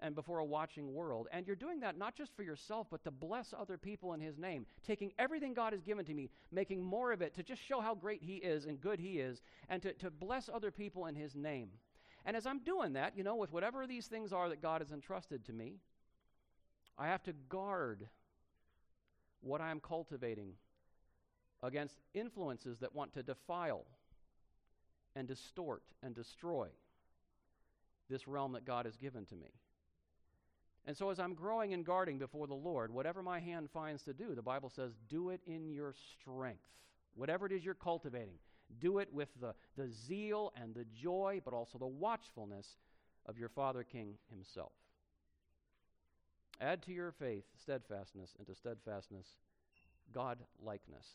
and 0.00 0.14
before 0.14 0.38
a 0.38 0.44
watching 0.44 0.94
world. 0.94 1.28
And 1.32 1.46
you're 1.46 1.56
doing 1.56 1.80
that 1.80 1.98
not 1.98 2.14
just 2.14 2.34
for 2.36 2.42
yourself, 2.42 2.86
but 2.90 3.02
to 3.04 3.10
bless 3.10 3.52
other 3.58 3.76
people 3.76 4.14
in 4.14 4.20
His 4.20 4.38
name, 4.38 4.66
taking 4.86 5.12
everything 5.18 5.54
God 5.54 5.72
has 5.72 5.82
given 5.82 6.04
to 6.04 6.14
me, 6.14 6.30
making 6.52 6.82
more 6.82 7.12
of 7.12 7.22
it 7.22 7.34
to 7.34 7.42
just 7.42 7.62
show 7.62 7.80
how 7.80 7.94
great 7.94 8.22
He 8.22 8.36
is 8.36 8.64
and 8.64 8.80
good 8.80 9.00
He 9.00 9.18
is, 9.18 9.42
and 9.68 9.82
to, 9.82 9.92
to 9.94 10.10
bless 10.10 10.48
other 10.52 10.70
people 10.70 11.06
in 11.06 11.14
His 11.14 11.34
name. 11.34 11.70
And 12.24 12.36
as 12.36 12.46
I'm 12.46 12.60
doing 12.60 12.92
that, 12.92 13.16
you 13.16 13.24
know, 13.24 13.36
with 13.36 13.52
whatever 13.52 13.86
these 13.86 14.06
things 14.06 14.32
are 14.32 14.48
that 14.48 14.62
God 14.62 14.80
has 14.80 14.92
entrusted 14.92 15.44
to 15.46 15.52
me, 15.52 15.76
I 16.98 17.06
have 17.06 17.22
to 17.24 17.32
guard 17.48 18.08
what 19.40 19.60
I 19.60 19.70
am 19.70 19.80
cultivating 19.80 20.52
against 21.62 21.96
influences 22.14 22.78
that 22.80 22.94
want 22.94 23.14
to 23.14 23.22
defile 23.22 23.84
and 25.16 25.26
distort 25.26 25.82
and 26.02 26.14
destroy 26.14 26.68
this 28.08 28.26
realm 28.26 28.52
that 28.52 28.64
God 28.64 28.84
has 28.84 28.96
given 28.96 29.24
to 29.26 29.36
me. 29.36 29.50
And 30.86 30.96
so, 30.96 31.10
as 31.10 31.18
I'm 31.18 31.34
growing 31.34 31.74
and 31.74 31.84
guarding 31.84 32.18
before 32.18 32.46
the 32.46 32.54
Lord, 32.54 32.90
whatever 32.90 33.22
my 33.22 33.40
hand 33.40 33.68
finds 33.70 34.02
to 34.04 34.14
do, 34.14 34.34
the 34.34 34.42
Bible 34.42 34.70
says, 34.70 34.92
do 35.08 35.30
it 35.30 35.40
in 35.46 35.70
your 35.70 35.94
strength. 36.20 36.62
Whatever 37.14 37.46
it 37.46 37.52
is 37.52 37.64
you're 37.64 37.74
cultivating, 37.74 38.38
do 38.80 38.98
it 38.98 39.12
with 39.12 39.28
the, 39.40 39.54
the 39.76 39.90
zeal 39.90 40.52
and 40.60 40.74
the 40.74 40.86
joy, 41.00 41.40
but 41.44 41.52
also 41.52 41.78
the 41.78 41.86
watchfulness 41.86 42.76
of 43.26 43.38
your 43.38 43.48
Father 43.48 43.84
King 43.84 44.14
himself. 44.30 44.72
Add 46.60 46.82
to 46.82 46.92
your 46.92 47.12
faith 47.12 47.44
steadfastness, 47.60 48.34
and 48.38 48.46
to 48.46 48.54
steadfastness, 48.54 49.26
God 50.12 50.38
likeness. 50.60 51.06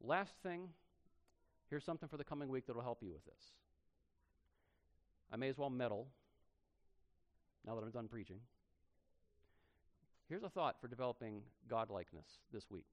Last 0.00 0.32
thing, 0.42 0.68
here's 1.70 1.84
something 1.84 2.08
for 2.08 2.16
the 2.16 2.24
coming 2.24 2.48
week 2.48 2.66
that 2.66 2.74
will 2.74 2.82
help 2.82 3.02
you 3.02 3.12
with 3.12 3.24
this. 3.24 3.52
I 5.32 5.36
may 5.36 5.48
as 5.48 5.58
well 5.58 5.70
meddle 5.70 6.08
now 7.66 7.74
that 7.74 7.82
I'm 7.82 7.90
done 7.90 8.08
preaching. 8.08 8.40
Here's 10.28 10.42
a 10.42 10.48
thought 10.48 10.76
for 10.80 10.88
developing 10.88 11.42
godlikeness 11.70 12.38
this 12.52 12.70
week. 12.70 12.86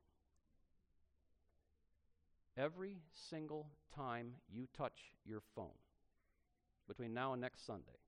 Every 2.58 2.98
single 3.13 3.67
time 3.96 4.34
you 4.52 4.67
touch 4.76 5.13
your 5.26 5.41
phone 5.56 5.78
between 6.88 7.13
now 7.13 7.32
and 7.32 7.41
next 7.41 7.65
Sunday, 7.65 8.00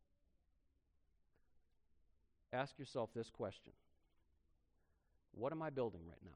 ask 2.51 2.77
yourself 2.77 3.09
this 3.15 3.29
question 3.29 3.71
What 5.31 5.53
am 5.53 5.61
I 5.61 5.69
building 5.69 6.01
right 6.05 6.21
now? 6.23 6.31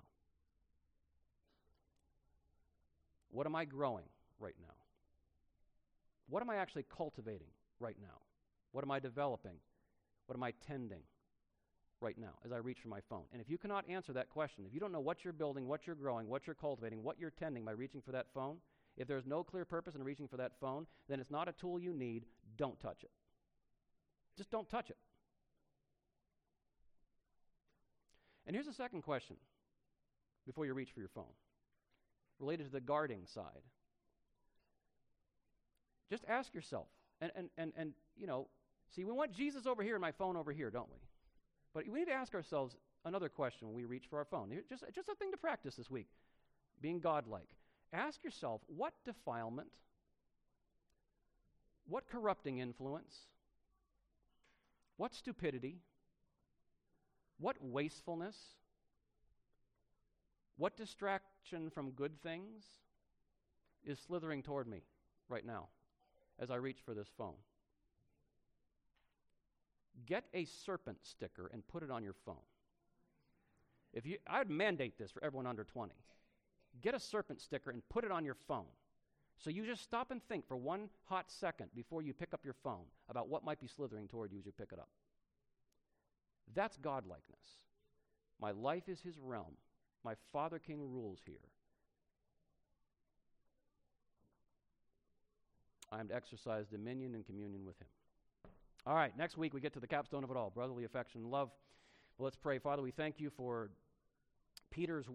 What 3.32 3.45
am 3.45 3.56
I 3.56 3.65
growing 3.65 4.06
right 4.39 4.56
now? 4.62 4.73
What 6.30 6.41
am 6.41 6.50
I 6.50 6.56
actually 6.56 6.86
cultivating 6.95 7.50
right 7.80 7.97
now? 8.02 8.21
What 8.71 8.86
am 8.86 8.91
I 8.91 9.00
developing? 9.00 9.58
What 10.26 10.36
am 10.36 10.43
I 10.43 10.54
tending? 10.65 11.04
Right 12.01 12.17
now 12.17 12.33
as 12.45 12.51
I 12.51 12.57
reach 12.57 12.79
for 12.81 12.89
my 12.89 12.99
phone? 13.10 13.23
And 13.31 13.41
if 13.41 13.49
you 13.49 13.57
cannot 13.57 13.89
answer 13.89 14.13
that 14.13 14.29
question, 14.29 14.65
if 14.65 14.73
you 14.73 14.79
don't 14.79 14.91
know 14.91 14.99
what 14.99 15.23
you're 15.23 15.33
building, 15.33 15.67
what 15.67 15.88
you're 15.88 15.95
growing, 15.95 16.27
what 16.27 16.47
you're 16.47 16.55
cultivating, 16.55 17.03
what 17.03 17.19
you're 17.19 17.31
tending 17.31 17.65
by 17.65 17.71
reaching 17.71 18.01
for 18.01 18.12
that 18.12 18.27
phone, 18.33 18.57
if 18.97 19.07
there's 19.07 19.25
no 19.25 19.43
clear 19.43 19.65
purpose 19.65 19.95
in 19.95 20.03
reaching 20.03 20.27
for 20.27 20.38
that 20.38 20.53
phone, 20.60 20.88
then 21.07 21.19
it's 21.19 21.31
not 21.31 21.47
a 21.47 21.51
tool 21.51 21.79
you 21.79 21.93
need. 21.93 22.25
Don't 22.57 22.79
touch 22.79 23.03
it. 23.03 23.12
Just 24.36 24.49
don't 24.51 24.69
touch 24.69 24.89
it. 24.89 24.97
And 28.45 28.55
here's 28.55 28.67
a 28.67 28.73
second 28.73 29.01
question 29.01 29.36
before 30.45 30.65
you 30.65 30.73
reach 30.73 30.91
for 30.91 30.99
your 30.99 31.10
phone, 31.10 31.25
related 32.39 32.65
to 32.65 32.71
the 32.71 32.79
guarding 32.79 33.25
side. 33.25 33.63
Just 36.10 36.23
ask 36.27 36.53
yourself, 36.53 36.88
and, 37.19 37.31
and, 37.36 37.49
and, 37.57 37.73
and 37.77 37.93
you 38.15 38.25
know, 38.25 38.47
see, 38.95 39.03
we 39.03 39.12
want 39.12 39.33
Jesus 39.33 39.65
over 39.65 39.83
here 39.83 39.95
and 39.95 40.01
my 40.01 40.13
phone 40.13 40.38
over 40.38 40.53
here, 40.53 40.71
don't 40.71 40.89
we? 40.89 40.99
But 41.78 41.88
we 41.88 42.00
need 42.00 42.06
to 42.06 42.12
ask 42.12 42.34
ourselves 42.34 42.76
another 43.06 43.30
question 43.30 43.68
when 43.68 43.78
we 43.78 43.86
reach 43.86 44.08
for 44.10 44.18
our 44.18 44.26
phone. 44.26 44.50
Just, 44.68 44.84
just 44.96 45.10
a 45.10 45.13
thing 45.13 45.30
to 45.30 45.38
practice 45.38 45.76
this 45.76 45.92
week 45.92 46.08
being 46.82 47.00
godlike. 47.00 47.50
Ask 47.94 48.24
yourself 48.24 48.62
what 48.66 48.94
defilement, 49.06 49.70
what 51.88 52.10
corrupting 52.10 52.58
influence, 52.58 53.16
what 54.96 55.13
stupidity, 55.13 55.78
what 57.40 57.58
wastefulness, 57.62 58.38
what 60.58 60.76
distraction 60.76 61.70
from 61.70 61.92
good 61.92 62.20
things 62.24 62.63
is 63.86 64.00
slithering 64.00 64.42
toward 64.42 64.68
me 64.68 64.82
right 65.30 65.46
now 65.46 65.68
as 66.40 66.50
I 66.50 66.56
reach 66.56 66.80
for 66.84 66.96
this 66.96 67.10
phone? 67.16 67.36
Get 70.05 70.25
a 70.33 70.45
serpent 70.45 70.99
sticker 71.03 71.49
and 71.51 71.67
put 71.67 71.83
it 71.83 71.91
on 71.91 72.03
your 72.03 72.15
phone. 72.25 72.36
If 73.93 74.05
you, 74.05 74.17
I'd 74.27 74.49
mandate 74.49 74.97
this 74.97 75.12
for 75.12 75.23
everyone 75.23 75.47
under 75.47 75.63
20. 75.63 75.93
Get 76.81 76.93
a 76.93 76.99
serpent 76.99 77.41
sticker 77.41 77.71
and 77.71 77.81
put 77.89 78.03
it 78.03 78.12
on 78.12 78.23
your 78.25 78.38
phone. 78.47 78.65
So 79.39 79.49
you 79.49 79.65
just 79.65 79.83
stop 79.83 80.12
and 80.12 80.21
think 80.23 80.47
for 80.47 80.57
one 80.57 80.89
hot 81.05 81.31
second 81.31 81.69
before 81.75 82.01
you 82.01 82.13
pick 82.13 82.33
up 82.33 82.41
your 82.43 82.55
phone 82.63 82.86
about 83.10 83.27
what 83.27 83.43
might 83.43 83.60
be 83.60 83.67
slithering 83.67 84.07
toward 84.07 84.31
you 84.31 84.39
as 84.39 84.45
you 84.45 84.51
pick 84.51 84.71
it 84.71 84.79
up. 84.79 84.89
That's 86.53 86.77
godlikeness. 86.77 87.65
My 88.39 88.51
life 88.51 88.88
is 88.88 89.01
his 89.01 89.17
realm. 89.19 89.57
My 90.03 90.13
Father 90.31 90.60
King 90.60 90.79
rules 90.79 91.19
here. 91.25 91.36
I 95.91 95.99
am 95.99 96.07
to 96.10 96.15
exercise 96.15 96.67
dominion 96.67 97.15
and 97.15 97.25
communion 97.25 97.65
with 97.65 97.79
him. 97.79 97.88
All 98.88 98.95
right, 98.95 99.12
next 99.17 99.38
week 99.38 99.54
we 99.54 99.60
get 99.60 99.73
to 99.73 99.82
the 99.82 99.88
capstone 99.88 100.23
of 100.23 100.32
it 100.32 100.38
all 100.38 100.50
brotherly 100.50 100.86
affection 100.86 101.19
and 101.19 101.30
love. 101.30 101.50
Let's 102.19 102.38
pray. 102.38 102.58
Father, 102.58 102.82
we 102.82 102.91
thank 102.91 103.19
you 103.19 103.30
for 103.30 103.69
Peter's 104.71 105.06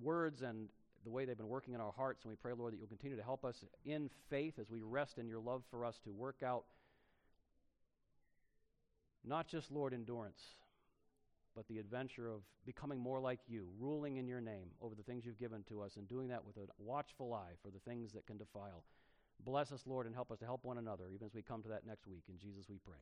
words 0.00 0.42
and 0.42 0.68
the 1.02 1.10
way 1.10 1.24
they've 1.24 1.36
been 1.36 1.48
working 1.48 1.74
in 1.74 1.80
our 1.80 1.90
hearts. 1.90 2.22
And 2.22 2.30
we 2.30 2.36
pray, 2.36 2.52
Lord, 2.56 2.72
that 2.72 2.76
you'll 2.76 2.86
continue 2.86 3.16
to 3.16 3.24
help 3.24 3.44
us 3.44 3.64
in 3.84 4.10
faith 4.30 4.60
as 4.60 4.70
we 4.70 4.80
rest 4.80 5.18
in 5.18 5.26
your 5.26 5.40
love 5.40 5.64
for 5.72 5.84
us 5.84 5.98
to 6.04 6.12
work 6.12 6.44
out 6.44 6.66
not 9.24 9.48
just, 9.48 9.72
Lord, 9.72 9.92
endurance, 9.92 10.40
but 11.56 11.66
the 11.66 11.80
adventure 11.80 12.28
of 12.28 12.42
becoming 12.64 13.00
more 13.00 13.18
like 13.18 13.40
you, 13.48 13.66
ruling 13.80 14.18
in 14.18 14.28
your 14.28 14.40
name 14.40 14.68
over 14.80 14.94
the 14.94 15.02
things 15.02 15.26
you've 15.26 15.40
given 15.40 15.64
to 15.64 15.82
us, 15.82 15.96
and 15.96 16.08
doing 16.08 16.28
that 16.28 16.44
with 16.44 16.58
a 16.58 16.68
watchful 16.78 17.34
eye 17.34 17.54
for 17.60 17.70
the 17.70 17.80
things 17.80 18.12
that 18.12 18.24
can 18.28 18.36
defile. 18.36 18.84
Bless 19.44 19.70
us, 19.72 19.84
Lord, 19.86 20.06
and 20.06 20.14
help 20.14 20.30
us 20.30 20.38
to 20.40 20.44
help 20.44 20.64
one 20.64 20.78
another, 20.78 21.04
even 21.12 21.26
as 21.26 21.34
we 21.34 21.42
come 21.42 21.62
to 21.62 21.68
that 21.68 21.86
next 21.86 22.06
week. 22.06 22.24
In 22.28 22.38
Jesus 22.38 22.66
we 22.68 22.78
pray. 22.84 22.98